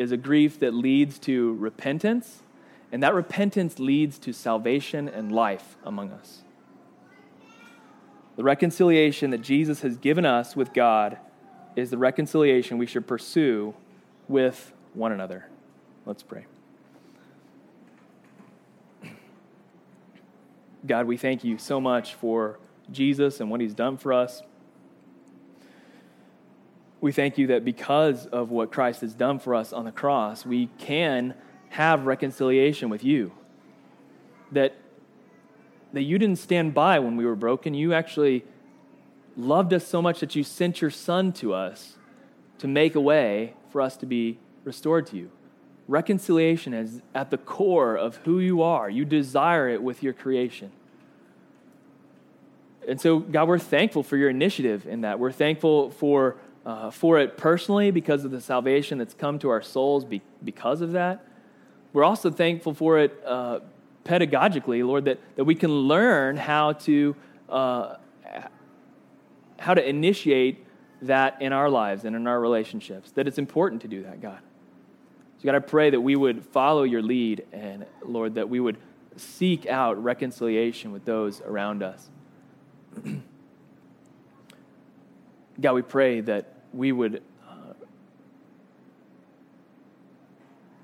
is 0.00 0.12
a 0.12 0.16
grief 0.16 0.58
that 0.58 0.72
leads 0.72 1.18
to 1.18 1.52
repentance, 1.56 2.42
and 2.90 3.02
that 3.02 3.12
repentance 3.12 3.78
leads 3.78 4.18
to 4.18 4.32
salvation 4.32 5.06
and 5.06 5.30
life 5.30 5.76
among 5.84 6.10
us. 6.10 6.40
The 8.36 8.42
reconciliation 8.42 9.30
that 9.30 9.42
Jesus 9.42 9.82
has 9.82 9.98
given 9.98 10.24
us 10.24 10.56
with 10.56 10.72
God 10.72 11.18
is 11.76 11.90
the 11.90 11.98
reconciliation 11.98 12.78
we 12.78 12.86
should 12.86 13.06
pursue 13.06 13.74
with 14.26 14.72
one 14.94 15.12
another. 15.12 15.46
Let's 16.06 16.22
pray. 16.22 16.46
God, 20.86 21.06
we 21.06 21.18
thank 21.18 21.44
you 21.44 21.58
so 21.58 21.78
much 21.78 22.14
for 22.14 22.58
Jesus 22.90 23.38
and 23.38 23.50
what 23.50 23.60
he's 23.60 23.74
done 23.74 23.98
for 23.98 24.14
us 24.14 24.42
we 27.00 27.12
thank 27.12 27.38
you 27.38 27.48
that 27.48 27.64
because 27.64 28.26
of 28.26 28.50
what 28.50 28.70
Christ 28.70 29.00
has 29.00 29.14
done 29.14 29.38
for 29.38 29.54
us 29.54 29.72
on 29.72 29.84
the 29.84 29.92
cross, 29.92 30.44
we 30.44 30.66
can 30.78 31.34
have 31.70 32.06
reconciliation 32.06 32.90
with 32.90 33.02
you. 33.02 33.32
That, 34.52 34.74
that 35.92 36.02
you 36.02 36.18
didn't 36.18 36.38
stand 36.38 36.74
by 36.74 36.98
when 36.98 37.16
we 37.16 37.24
were 37.24 37.36
broken. 37.36 37.72
You 37.72 37.94
actually 37.94 38.44
loved 39.36 39.72
us 39.72 39.86
so 39.86 40.02
much 40.02 40.20
that 40.20 40.34
you 40.34 40.44
sent 40.44 40.80
your 40.80 40.90
Son 40.90 41.32
to 41.34 41.54
us 41.54 41.96
to 42.58 42.68
make 42.68 42.94
a 42.94 43.00
way 43.00 43.54
for 43.70 43.80
us 43.80 43.96
to 43.98 44.06
be 44.06 44.38
restored 44.64 45.06
to 45.06 45.16
you. 45.16 45.30
Reconciliation 45.88 46.74
is 46.74 47.00
at 47.14 47.30
the 47.30 47.38
core 47.38 47.96
of 47.96 48.16
who 48.18 48.38
you 48.40 48.62
are. 48.62 48.90
You 48.90 49.04
desire 49.04 49.68
it 49.68 49.82
with 49.82 50.02
your 50.02 50.12
creation. 50.12 50.70
And 52.86 53.00
so, 53.00 53.18
God, 53.18 53.48
we're 53.48 53.58
thankful 53.58 54.02
for 54.02 54.16
your 54.16 54.30
initiative 54.30 54.86
in 54.86 55.02
that. 55.02 55.18
We're 55.18 55.32
thankful 55.32 55.90
for 55.90 56.36
uh, 56.64 56.90
for 56.90 57.18
it 57.18 57.36
personally 57.36 57.90
because 57.90 58.24
of 58.24 58.30
the 58.30 58.40
salvation 58.40 58.98
that's 58.98 59.14
come 59.14 59.38
to 59.38 59.48
our 59.48 59.62
souls 59.62 60.04
be, 60.04 60.22
because 60.44 60.80
of 60.80 60.92
that. 60.92 61.24
We're 61.92 62.04
also 62.04 62.30
thankful 62.30 62.74
for 62.74 62.98
it 62.98 63.20
uh, 63.26 63.60
pedagogically, 64.04 64.86
Lord, 64.86 65.06
that, 65.06 65.18
that 65.36 65.44
we 65.44 65.54
can 65.54 65.70
learn 65.70 66.36
how 66.36 66.74
to, 66.74 67.16
uh, 67.48 67.96
how 69.58 69.74
to 69.74 69.88
initiate 69.88 70.64
that 71.02 71.40
in 71.40 71.52
our 71.52 71.70
lives 71.70 72.04
and 72.04 72.14
in 72.14 72.26
our 72.26 72.40
relationships, 72.40 73.10
that 73.12 73.26
it's 73.26 73.38
important 73.38 73.82
to 73.82 73.88
do 73.88 74.02
that, 74.02 74.20
God. 74.20 74.40
So, 75.38 75.46
God, 75.46 75.54
I 75.54 75.60
pray 75.60 75.90
that 75.90 76.00
we 76.00 76.16
would 76.16 76.44
follow 76.44 76.82
your 76.82 77.02
lead 77.02 77.46
and, 77.52 77.86
Lord, 78.04 78.34
that 78.34 78.48
we 78.48 78.60
would 78.60 78.76
seek 79.16 79.66
out 79.66 80.02
reconciliation 80.02 80.92
with 80.92 81.04
those 81.04 81.40
around 81.40 81.82
us. 81.82 82.08
God, 85.60 85.72
we 85.72 85.82
pray 85.82 86.20
that 86.22 86.49
we 86.72 86.92
would 86.92 87.22
uh, 87.48 87.72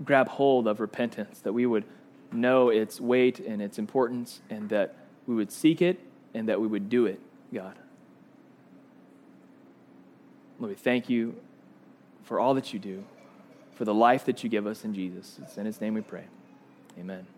grab 0.04 0.28
hold 0.28 0.66
of 0.66 0.80
repentance, 0.80 1.40
that 1.40 1.52
we 1.52 1.66
would 1.66 1.84
know 2.32 2.68
its 2.68 3.00
weight 3.00 3.38
and 3.40 3.62
its 3.62 3.78
importance, 3.78 4.40
and 4.50 4.68
that 4.68 4.94
we 5.26 5.34
would 5.34 5.50
seek 5.52 5.80
it 5.80 6.00
and 6.34 6.48
that 6.48 6.60
we 6.60 6.66
would 6.66 6.88
do 6.88 7.06
it, 7.06 7.20
God. 7.52 7.76
Lord, 10.58 10.70
we 10.70 10.76
thank 10.76 11.08
you 11.08 11.36
for 12.24 12.40
all 12.40 12.54
that 12.54 12.72
you 12.72 12.78
do, 12.78 13.04
for 13.74 13.84
the 13.84 13.94
life 13.94 14.24
that 14.24 14.42
you 14.42 14.50
give 14.50 14.66
us 14.66 14.84
in 14.84 14.94
Jesus. 14.94 15.38
It's 15.42 15.56
in 15.56 15.66
his 15.66 15.80
name 15.80 15.94
we 15.94 16.00
pray. 16.00 16.24
Amen. 16.98 17.18
Amen. 17.18 17.35